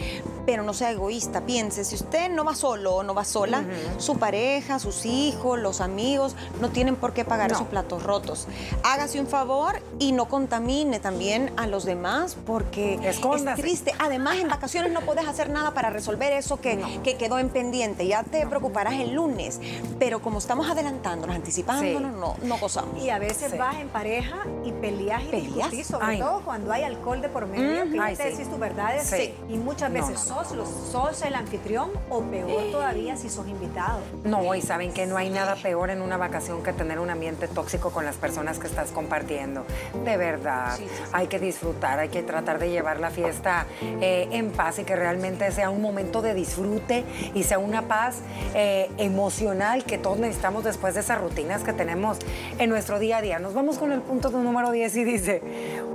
pero 0.45 0.63
no 0.63 0.73
sea 0.73 0.91
egoísta. 0.91 1.41
Piense, 1.41 1.83
si 1.83 1.95
usted 1.95 2.29
no 2.31 2.43
va 2.45 2.55
solo 2.55 2.95
o 2.95 3.03
no 3.03 3.13
va 3.13 3.23
sola, 3.25 3.63
su 3.97 4.17
pareja, 4.17 4.79
sus 4.79 5.05
hijos, 5.05 5.59
los 5.59 5.81
amigos, 5.81 6.35
no 6.61 6.69
tienen 6.69 6.95
por 6.95 7.13
qué 7.13 7.25
pagar 7.25 7.49
No. 7.51 7.55
esos 7.57 7.67
platos 7.67 8.03
rotos. 8.03 8.47
Hágase 8.83 9.19
un 9.19 9.27
favor 9.27 9.79
y 9.99 10.11
no 10.13 10.27
contamine 10.53 10.99
también 10.99 11.51
a 11.57 11.67
los 11.67 11.85
demás 11.85 12.35
porque 12.47 12.95
Escóndase. 13.07 13.51
es 13.61 13.67
triste. 13.67 13.93
Además, 13.99 14.37
en 14.39 14.47
vacaciones 14.47 14.91
no 14.91 15.01
puedes 15.01 15.27
hacer 15.27 15.51
nada 15.51 15.75
para 15.75 15.91
resolver 15.91 16.33
eso 16.33 16.59
que, 16.59 16.83
que 17.03 17.17
quedó 17.17 17.37
en 17.37 17.49
pendiente. 17.49 18.07
Ya 18.07 18.23
te 18.23 18.47
preocuparás 18.47 18.95
el 18.95 19.13
lunes. 19.13 19.59
Pero 19.99 20.21
como 20.23 20.39
estamos 20.39 20.67
adelantándonos, 20.67 21.35
anticipándonos, 21.35 22.13
no, 22.15 22.35
no 22.41 22.57
gozamos. 22.57 22.97
Y 22.99 23.11
a 23.11 23.19
veces 23.19 23.51
Sí. 23.51 23.57
vas 23.59 23.75
en 23.77 23.89
pareja 23.89 24.37
y 24.65 24.71
peleas 24.71 25.21
y 25.23 25.27
¿Peleas? 25.27 25.53
discutís, 25.71 25.87
sobre 25.87 26.05
Ay. 26.07 26.19
todo 26.19 26.41
cuando 26.41 26.71
hay 26.71 26.83
alcohol 26.83 27.21
de 27.21 27.29
por 27.29 27.45
medio, 27.45 27.83
que 27.91 27.99
Ay, 27.99 28.15
ya 28.15 28.23
te 28.23 28.31
sí. 28.31 28.37
decís 28.37 28.49
tus 28.49 28.59
verdades. 28.59 29.07
Sí. 29.07 29.33
Y 29.49 29.57
muchas 29.57 29.91
veces 29.93 30.19
sos, 30.19 30.51
los, 30.53 30.67
sos 30.91 31.21
el 31.21 31.35
anfitrión 31.35 31.91
o 32.09 32.21
peor 32.23 32.71
todavía 32.71 33.15
si 33.17 33.29
sos 33.29 33.47
invitado. 33.47 33.99
No, 34.23 34.55
y 34.55 34.61
saben 34.63 34.93
que 34.93 35.05
no 35.05 35.15
hay 35.17 35.29
nada 35.29 35.55
peor 35.55 35.91
en 35.91 36.01
una 36.01 36.17
vacación 36.17 36.63
que 36.63 36.73
tener 36.73 36.99
un 36.99 37.09
ambiente 37.11 37.47
tóxico 37.47 37.91
con 37.91 38.03
las 38.05 38.15
personas 38.15 38.57
que 38.59 38.65
estás 38.67 38.89
compartiendo. 38.91 39.63
De 40.05 40.17
verdad, 40.17 40.38
Sí, 40.77 40.83
sí, 40.83 40.89
sí. 40.95 41.03
hay 41.11 41.27
que 41.27 41.39
disfrutar, 41.39 41.99
hay 41.99 42.09
que 42.09 42.23
tratar 42.23 42.59
de 42.59 42.69
llevar 42.69 42.99
la 42.99 43.09
fiesta 43.09 43.65
eh, 43.81 44.27
en 44.31 44.51
paz 44.51 44.79
y 44.79 44.83
que 44.83 44.95
realmente 44.95 45.51
sea 45.51 45.69
un 45.69 45.81
momento 45.81 46.21
de 46.21 46.33
disfrute 46.33 47.03
y 47.33 47.43
sea 47.43 47.59
una 47.59 47.83
paz 47.83 48.17
eh, 48.53 48.89
emocional 48.97 49.83
que 49.83 49.97
todos 49.97 50.19
necesitamos 50.19 50.63
después 50.63 50.93
de 50.93 51.01
esas 51.01 51.19
rutinas 51.19 51.63
que 51.63 51.73
tenemos 51.73 52.19
en 52.57 52.69
nuestro 52.69 52.99
día 52.99 53.17
a 53.17 53.21
día. 53.21 53.39
Nos 53.39 53.53
vamos 53.53 53.77
con 53.77 53.91
el 53.91 54.01
punto 54.01 54.29
número 54.29 54.71
10 54.71 54.95
y 54.97 55.03
dice, 55.03 55.41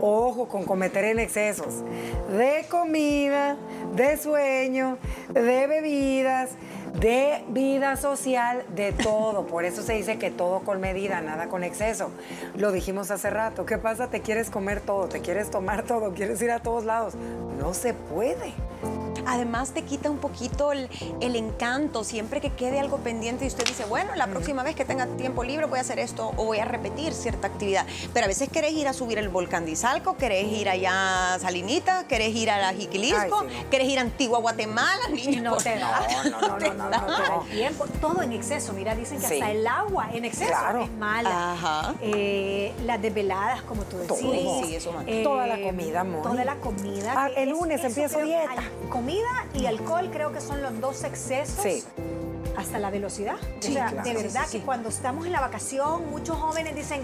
ojo 0.01 0.49
con 0.49 0.65
cometer 0.65 1.05
en 1.05 1.19
excesos 1.19 1.83
de 2.37 2.65
comida, 2.69 3.57
de 3.95 4.17
sueño, 4.17 4.99
de 5.33 5.67
bebidas, 5.67 6.51
de 7.01 7.45
vida 7.49 7.97
social, 7.97 8.65
de 8.75 8.93
todo. 8.93 9.47
Por 9.47 9.65
eso 9.65 9.83
se 9.83 9.95
dice 9.95 10.19
que 10.19 10.31
todo 10.31 10.61
con 10.61 10.81
medida, 10.81 11.21
nada 11.21 11.49
con 11.49 11.65
exceso. 11.65 12.11
Lo 12.57 12.73
dijimos 12.73 13.11
hace 13.11 13.31
rato. 13.31 13.67
¿Qué 13.67 13.79
pasa? 13.79 14.09
Te 14.09 14.21
quieres 14.21 14.51
comer 14.51 14.81
todo, 14.81 15.09
te 15.09 15.21
quieres 15.21 15.51
tomar 15.51 15.83
todo, 15.83 16.13
quieres 16.13 16.41
ir 16.43 16.51
a 16.51 16.61
todos 16.61 16.85
lados. 16.85 17.15
No 17.59 17.75
se 17.75 17.95
puede. 17.95 18.53
Además 19.27 19.71
te 19.71 19.83
quita 19.83 20.11
un 20.11 20.19
poquito 20.19 20.73
el, 20.73 20.89
el 21.21 21.37
encanto, 21.37 22.05
siempre 22.05 22.41
que 22.41 22.51
quede 22.51 22.79
algo 22.81 22.99
pendiente 22.99 23.45
y 23.45 23.49
usted 23.49 23.65
dice, 23.65 23.85
bueno, 23.85 24.15
la 24.15 24.27
próxima 24.27 24.63
vez 24.63 24.75
que 24.75 24.85
tenga 24.85 25.07
tiempo 25.07 25.45
libre 25.45 25.67
voy 25.67 25.79
a 25.79 25.83
hacer 25.83 25.99
esto 25.99 26.33
o 26.37 26.45
voy 26.45 26.59
a 26.59 26.65
repetir 26.65 27.13
cierta 27.13 27.47
actividad. 27.47 27.87
Pero 28.13 28.25
a 28.25 28.29
veces 28.29 28.49
querés 28.49 28.73
ir 28.73 28.89
a 28.89 28.93
subir 28.93 29.19
el 29.19 29.29
volcán 29.29 29.65
de 29.65 29.73
Izalco, 29.73 30.17
querés 30.17 30.47
ir 30.53 30.69
allá 30.69 31.35
a 31.35 31.39
Salinita, 31.39 32.07
querés 32.07 32.35
ir 32.35 32.51
a 32.51 32.59
la 32.59 32.73
Jiquilisco, 32.75 33.41
Ay, 33.43 33.49
sí, 33.51 33.63
no. 33.65 33.71
querés 33.71 33.89
ir 33.89 33.99
a 33.99 34.03
Antigua 34.03 34.39
Guatemala, 34.41 35.09
niño. 35.13 35.43
No 35.43 35.57
te 35.57 35.77
da. 35.79 36.07
No, 36.25 36.41
no, 36.41 36.59
no, 36.59 36.75
no, 36.75 36.91
no, 36.91 37.41
tiempo, 37.51 37.87
todo 38.01 38.23
en 38.23 38.33
exceso. 38.33 38.73
Mira, 38.73 38.95
dicen 38.95 39.21
que 39.21 39.27
Sí. 39.29 39.35
hasta 39.35 39.51
el 39.51 39.67
agua 39.67 40.09
en 40.13 40.25
exceso 40.25 40.51
Claro. 40.51 40.83
es 40.83 40.91
mala. 40.93 41.53
Ajá. 41.55 41.95
Eh, 42.03 42.73
las 42.85 43.01
desveladas, 43.01 43.63
como 43.63 43.83
tú 43.85 43.97
Todo. 44.07 44.17
decís. 44.19 44.67
Sí, 44.67 44.77
eso 44.77 44.93
mata. 44.93 45.11
Toda 45.23 45.47
la 45.47 45.61
comida, 45.61 46.05
Moni. 46.05 46.23
Toda 46.23 46.45
la 46.45 46.57
comida. 46.57 47.15
Ah, 47.17 47.29
el 47.37 47.49
es- 47.49 47.55
lunes 47.55 47.83
empiezo 47.85 48.21
dieta. 48.23 48.51
al- 48.53 48.89
Y 49.55 49.67
alcohol 49.67 50.11
creo 50.13 50.33
que 50.33 50.41
son 50.41 50.63
los 50.63 50.81
dos 50.81 51.05
excesos. 51.05 51.87
Hasta 52.57 52.79
la 52.79 52.91
velocidad. 52.91 53.35
Sí, 53.61 53.71
o 53.71 53.75
sea, 53.75 53.87
claro. 53.89 54.09
de 54.09 54.15
verdad 54.17 54.43
sí, 54.47 54.53
sí. 54.53 54.59
que 54.59 54.65
cuando 54.65 54.89
estamos 54.89 55.27
en 55.27 55.33
la 55.33 55.41
vacación, 55.41 56.09
muchos 56.11 56.37
jóvenes 56.37 56.75
dicen, 56.75 57.03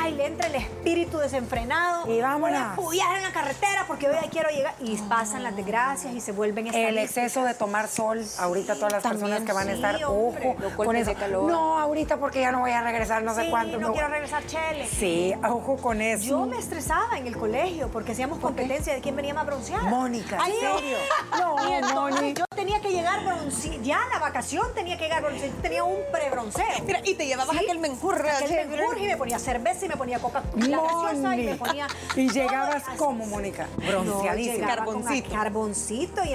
ay, 0.00 0.14
le 0.14 0.26
entra 0.26 0.46
el 0.48 0.54
espíritu 0.56 1.18
desenfrenado. 1.18 2.10
Y 2.12 2.20
vámonos. 2.20 2.76
Voy 2.76 3.00
a 3.00 3.16
en 3.16 3.22
la 3.22 3.32
carretera 3.32 3.84
porque 3.86 4.08
hoy 4.08 4.16
quiero 4.30 4.48
llegar. 4.50 4.74
Y 4.80 4.96
pasan 4.96 5.42
las 5.42 5.56
desgracias 5.56 6.14
y 6.14 6.20
se 6.20 6.32
vuelven 6.32 6.72
El 6.74 6.98
exceso 6.98 7.44
de 7.44 7.54
tomar 7.54 7.88
sol, 7.88 8.24
ahorita 8.38 8.74
todas 8.76 8.92
las 8.92 9.02
también, 9.02 9.20
personas 9.30 9.46
que 9.46 9.52
van 9.52 9.68
a 9.68 9.72
estar, 9.72 10.04
hombre. 10.04 10.56
ojo, 10.64 10.76
con 10.76 10.96
eso. 10.96 11.10
de 11.10 11.16
calor. 11.16 11.50
No, 11.50 11.78
ahorita 11.78 12.18
porque 12.18 12.40
ya 12.40 12.52
no 12.52 12.60
voy 12.60 12.70
a 12.72 12.82
regresar, 12.82 13.22
no 13.22 13.34
sé 13.34 13.48
cuánto. 13.50 13.78
no 13.78 13.88
me- 13.88 13.92
quiero 13.94 14.08
regresar 14.08 14.46
chele. 14.46 14.86
Sí, 14.86 15.34
ojo 15.48 15.76
con 15.76 16.00
eso. 16.00 16.24
Yo 16.24 16.46
me 16.46 16.58
estresaba 16.58 17.16
en 17.18 17.26
el 17.26 17.36
colegio 17.36 17.88
porque 17.88 18.12
hacíamos 18.12 18.38
competencia 18.38 18.94
de 18.94 19.00
quién 19.00 19.16
venía 19.16 19.34
más 19.34 19.46
bronceada. 19.46 19.84
Mónica, 19.88 20.38
¿en 20.46 20.52
no. 20.62 20.76
serio? 20.78 20.96
No, 21.38 21.94
Moni. 21.94 22.34
yo 22.34 22.44
tenía 22.54 22.80
que 22.80 22.90
llegar 22.90 23.24
bronceada. 23.24 23.76
Ya 23.82 24.00
la 24.12 24.18
vacación 24.18 24.66
tenía 24.76 24.96
que 24.96 25.04
llegar 25.04 25.22
bronceada. 25.22 25.52
Yo 25.54 25.60
tenía 25.62 25.82
un 25.84 25.96
pre-bronceo. 26.12 26.64
Mira, 26.86 27.00
y 27.04 27.14
te 27.14 27.26
llevabas 27.26 27.56
Sí, 27.56 27.64
aquel 27.64 27.78
menjurre. 27.80 28.30
aquel 28.30 28.44
así, 28.60 28.68
menjurje 28.68 29.04
y 29.04 29.08
me 29.08 29.16
ponía 29.16 29.38
cerveza 29.40 29.86
y 29.86 29.88
me 29.88 29.96
ponía 29.96 30.18
coca 30.20 30.42
gaseosa 30.54 31.36
y 31.36 31.46
me 31.46 31.54
ponía 31.56 31.86
Y 32.14 32.30
llegabas 32.30 32.84
como, 32.96 33.26
Mónica, 33.26 33.66
No, 33.78 33.86
bronceadísima. 33.88 34.76
con 34.84 35.02
Carboncito. 35.02 35.30
carboncito 35.30 36.24
y 36.24 36.34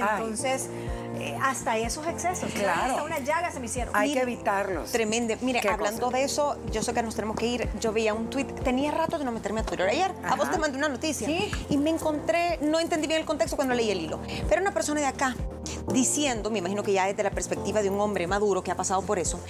Eh, 1.22 1.38
hasta 1.40 1.78
esos 1.78 2.06
excesos. 2.06 2.50
Claro. 2.52 2.92
Hasta 2.92 3.04
unas 3.04 3.24
llagas 3.24 3.54
se 3.54 3.60
me 3.60 3.66
hicieron. 3.66 3.94
Hay 3.94 4.10
Mira, 4.10 4.20
que 4.24 4.32
evitarlos. 4.32 4.90
Tremendo. 4.90 5.34
Mire, 5.40 5.60
¿Qué 5.60 5.68
hablando 5.68 6.06
cosa? 6.06 6.16
de 6.16 6.24
eso, 6.24 6.56
yo 6.72 6.82
sé 6.82 6.92
que 6.92 7.02
nos 7.02 7.14
tenemos 7.14 7.36
que 7.36 7.46
ir. 7.46 7.68
Yo 7.80 7.92
veía 7.92 8.12
un 8.14 8.28
tuit, 8.28 8.48
tenía 8.62 8.90
rato 8.90 9.18
de 9.18 9.24
no 9.24 9.32
meterme 9.32 9.60
a 9.60 9.62
Twitter 9.62 9.88
ayer. 9.88 10.12
A 10.24 10.34
vos 10.34 10.50
te 10.50 10.58
mandé 10.58 10.78
una 10.78 10.88
noticia. 10.88 11.26
Sí. 11.26 11.50
Y 11.68 11.76
me 11.76 11.90
encontré, 11.90 12.58
no 12.60 12.80
entendí 12.80 13.06
bien 13.06 13.20
el 13.20 13.26
contexto 13.26 13.56
cuando 13.56 13.74
leí 13.74 13.90
el 13.90 14.00
hilo. 14.00 14.20
Pero 14.48 14.60
una 14.60 14.72
persona 14.72 15.00
de 15.00 15.06
acá 15.06 15.36
diciendo, 15.92 16.50
me 16.50 16.58
imagino 16.58 16.82
que 16.82 16.92
ya 16.92 17.06
desde 17.06 17.22
la 17.22 17.30
perspectiva 17.30 17.82
de 17.82 17.90
un 17.90 18.00
hombre 18.00 18.26
maduro 18.26 18.62
que 18.62 18.70
ha 18.70 18.76
pasado 18.76 19.02
por 19.02 19.18
eso, 19.18 19.40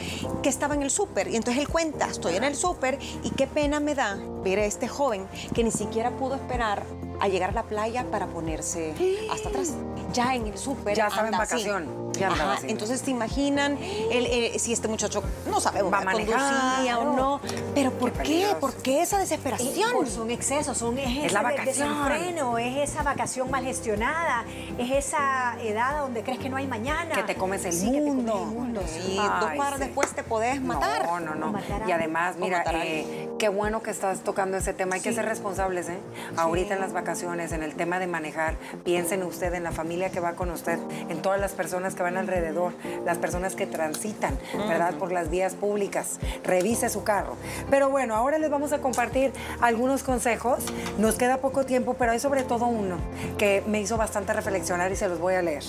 que 0.43 0.49
estaba 0.49 0.75
en 0.75 0.83
el 0.83 0.91
súper. 0.91 1.29
Y 1.29 1.37
entonces 1.37 1.63
él 1.63 1.69
cuenta, 1.69 2.09
estoy 2.09 2.37
en 2.37 2.45
el 2.45 2.55
súper 2.55 2.99
y 3.23 3.31
qué 3.31 3.47
pena 3.47 3.81
me 3.81 3.95
da 3.95 4.19
ver 4.45 4.59
a 4.59 4.65
este 4.65 4.89
joven 4.89 5.27
que 5.55 5.65
ni 5.65 5.71
siquiera 5.71 6.11
pudo 6.11 6.35
esperar 6.35 6.83
a 7.23 7.29
llegar 7.29 7.51
a 7.51 7.53
la 7.53 7.63
playa 7.63 8.05
para 8.11 8.27
ponerse 8.27 8.93
hasta 9.31 9.49
atrás. 9.49 9.75
Ya 10.13 10.35
en 10.35 10.49
el 10.49 10.59
súper. 10.59 10.97
Ya 10.97 11.07
estaba 11.07 11.29
en 11.29 11.35
así. 11.37 11.53
vacación, 11.55 12.13
ya 12.13 12.29
Ajá, 12.29 12.53
así. 12.55 12.67
Entonces 12.69 13.01
se 13.01 13.11
imaginan 13.13 13.79
el, 14.11 14.27
eh, 14.27 14.59
si 14.59 14.73
este 14.73 14.89
muchacho 14.89 15.23
no 15.49 15.61
sabemos 15.61 15.93
Va 15.93 16.03
conducía 16.03 16.99
o 16.99 17.17
no. 17.17 17.41
Pero 17.75 17.93
¿por 17.93 18.13
Qué. 18.13 18.55
¿Por 18.61 18.75
qué 18.75 19.03
esa 19.03 19.19
desesperación? 19.19 20.07
son 20.09 20.31
excesos, 20.33 20.77
son, 20.77 20.99
es, 20.99 21.27
Es 21.27 21.33
la 21.33 21.43
vacación. 21.43 21.67
desenfreno, 21.89 22.59
es 22.59 22.91
esa 22.91 23.03
vacación 23.05 23.51
mal 23.51 23.65
gestionada, 23.65 24.45
es 24.77 24.91
esa 24.91 25.57
edad 25.63 26.01
donde 26.01 26.23
crees 26.25 26.41
que 26.41 26.51
no 26.51 26.57
hay 26.57 26.67
mañana. 26.67 27.15
Que 27.15 27.23
te 27.23 27.37
comes 27.37 27.65
el 27.65 27.73
Sí, 27.73 27.87
que 27.87 27.93
te 27.93 27.99
comes 28.01 28.15
mundo. 28.15 28.43
el 28.51 28.55
mundo, 28.59 28.83
sí. 28.87 29.13
Y 29.13 29.17
dos 29.17 29.51
cuadras 29.57 29.79
sí. 29.79 29.85
después 29.85 30.13
te 30.13 30.25
podés 30.25 30.61
matar. 30.61 31.07
No, 31.07 31.21
no, 31.21 31.35
no. 31.37 31.55
Y 31.87 31.93
además, 31.93 32.37
mira, 32.37 32.65
eh, 32.85 33.29
qué 33.43 33.49
bueno 33.49 33.83
que 33.83 33.91
estás 33.91 34.21
tocando 34.21 34.57
ese 34.57 34.73
tema. 34.73 34.95
Hay 34.95 35.01
que 35.01 35.13
ser 35.13 35.25
responsables, 35.25 35.89
¿eh? 35.89 35.99
Ahorita 36.37 36.75
en 36.75 36.81
las 36.81 36.93
vacaciones, 36.93 37.51
en 37.51 37.65
el 37.65 37.75
tema 37.75 37.99
de 37.99 38.07
manejar, 38.07 38.55
piensen 38.85 39.25
usted 39.25 39.53
en 39.55 39.65
la 39.65 39.73
familia 39.73 40.11
que 40.11 40.21
va 40.21 40.35
con 40.35 40.49
usted, 40.53 40.79
en 41.09 41.23
todas 41.23 41.41
las 41.41 41.51
personas 41.53 41.95
que 41.95 42.03
que 42.03 42.03
van 42.03 42.17
alrededor, 42.17 42.73
las 43.05 43.19
personas 43.19 43.55
que 43.55 43.67
transitan, 43.67 44.37
¿verdad? 44.69 44.95
Por 44.95 45.13
las 45.13 45.31
vías 45.31 45.55
públicas. 45.55 46.19
Revise 46.43 46.89
su 46.89 47.05
carro. 47.05 47.37
Pero 47.71 47.91
bueno, 47.91 48.15
ahora 48.15 48.39
les 48.39 48.51
vamos 48.51 48.73
a 48.73 48.79
compartir 48.79 49.33
algunos 49.61 50.03
consejos. 50.03 50.65
Nos 50.99 51.17
queda 51.17 51.39
poco 51.39 51.65
tiempo, 51.65 51.95
pero 51.95 52.13
hay 52.13 52.19
sobre 52.19 52.43
todo 52.43 52.67
uno 52.67 52.97
que 53.39 53.63
me 53.67 53.81
hizo 53.81 53.97
bastante 53.97 54.33
reflexionar 54.33 54.91
y 54.91 54.97
se 54.97 55.09
los 55.09 55.19
voy 55.19 55.35
a 55.35 55.43
leer. 55.43 55.63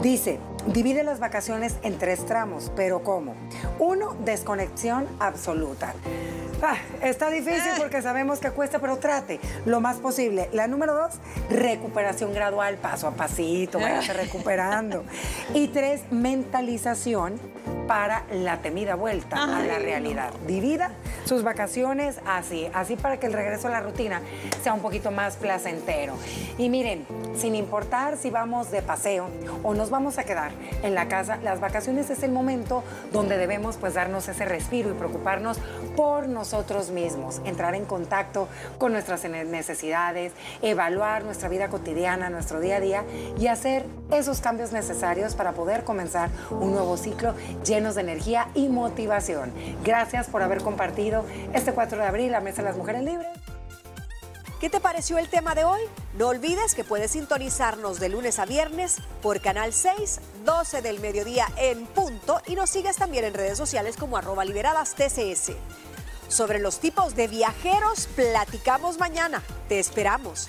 Dice, 0.00 0.38
divide 0.72 1.02
las 1.02 1.20
vacaciones 1.20 1.76
en 1.82 1.98
tres 1.98 2.24
tramos, 2.26 2.70
pero 2.76 3.02
¿cómo? 3.02 3.34
Uno, 3.78 4.14
desconexión 4.24 5.06
absoluta. 5.18 5.94
Ah, 6.60 6.76
está 7.02 7.30
difícil 7.30 7.70
porque 7.78 8.02
sabemos 8.02 8.40
que 8.40 8.50
cuesta, 8.50 8.80
pero 8.80 8.96
trate 8.96 9.38
lo 9.64 9.80
más 9.80 9.98
posible. 9.98 10.48
La 10.52 10.66
número 10.66 10.94
dos, 10.94 11.14
recuperación 11.50 12.34
gradual, 12.34 12.76
paso 12.78 13.06
a 13.06 13.12
pasito, 13.12 13.78
váyase 13.78 14.12
recuperando. 14.12 15.04
Y 15.54 15.68
tres, 15.68 16.02
mentalización 16.10 17.38
para 17.86 18.24
la 18.32 18.58
temida 18.58 18.96
vuelta 18.96 19.36
a 19.36 19.62
la 19.62 19.78
realidad. 19.78 20.32
Divida 20.46 20.90
sus 21.28 21.42
vacaciones 21.42 22.20
así, 22.26 22.68
así 22.72 22.96
para 22.96 23.20
que 23.20 23.26
el 23.26 23.34
regreso 23.34 23.68
a 23.68 23.70
la 23.70 23.80
rutina 23.80 24.22
sea 24.62 24.72
un 24.72 24.80
poquito 24.80 25.10
más 25.10 25.36
placentero. 25.36 26.14
Y 26.56 26.70
miren, 26.70 27.06
sin 27.36 27.54
importar 27.54 28.16
si 28.16 28.30
vamos 28.30 28.70
de 28.70 28.80
paseo 28.80 29.28
o 29.62 29.74
nos 29.74 29.90
vamos 29.90 30.16
a 30.16 30.24
quedar 30.24 30.52
en 30.82 30.94
la 30.94 31.06
casa, 31.08 31.38
las 31.42 31.60
vacaciones 31.60 32.08
es 32.08 32.22
el 32.22 32.32
momento 32.32 32.82
donde 33.12 33.36
debemos 33.36 33.76
pues 33.76 33.92
darnos 33.92 34.26
ese 34.28 34.46
respiro 34.46 34.90
y 34.90 34.94
preocuparnos 34.94 35.58
por 35.98 36.28
nosotros 36.28 36.90
mismos, 36.90 37.40
entrar 37.44 37.74
en 37.74 37.84
contacto 37.84 38.46
con 38.78 38.92
nuestras 38.92 39.24
necesidades, 39.24 40.32
evaluar 40.62 41.24
nuestra 41.24 41.48
vida 41.48 41.70
cotidiana, 41.70 42.30
nuestro 42.30 42.60
día 42.60 42.76
a 42.76 42.80
día 42.80 43.04
y 43.36 43.48
hacer 43.48 43.84
esos 44.12 44.40
cambios 44.40 44.70
necesarios 44.70 45.34
para 45.34 45.54
poder 45.54 45.82
comenzar 45.82 46.30
un 46.52 46.70
nuevo 46.70 46.96
ciclo 46.96 47.34
llenos 47.64 47.96
de 47.96 48.02
energía 48.02 48.46
y 48.54 48.68
motivación. 48.68 49.52
Gracias 49.82 50.28
por 50.28 50.42
haber 50.42 50.62
compartido 50.62 51.24
este 51.52 51.72
4 51.72 51.98
de 51.98 52.06
abril 52.06 52.30
la 52.30 52.40
Mesa 52.40 52.62
de 52.62 52.68
las 52.68 52.76
Mujeres 52.76 53.02
Libres. 53.02 53.26
¿Qué 54.60 54.70
te 54.70 54.78
pareció 54.78 55.18
el 55.18 55.28
tema 55.28 55.56
de 55.56 55.64
hoy? 55.64 55.80
No 56.16 56.28
olvides 56.28 56.76
que 56.76 56.84
puedes 56.84 57.10
sintonizarnos 57.10 57.98
de 57.98 58.08
lunes 58.08 58.38
a 58.38 58.44
viernes 58.44 58.98
por 59.20 59.40
Canal 59.40 59.72
6, 59.72 60.20
12 60.44 60.80
del 60.80 61.00
mediodía 61.00 61.46
en 61.56 61.86
punto 61.86 62.40
y 62.46 62.54
nos 62.54 62.70
sigues 62.70 62.96
también 62.96 63.24
en 63.24 63.34
redes 63.34 63.58
sociales 63.58 63.96
como 63.96 64.16
arroba 64.16 64.44
liberadas 64.44 64.94
TCS. 64.94 65.52
Sobre 66.28 66.58
los 66.58 66.78
tipos 66.78 67.16
de 67.16 67.26
viajeros 67.26 68.06
platicamos 68.14 68.98
mañana. 68.98 69.42
Te 69.68 69.78
esperamos. 69.78 70.48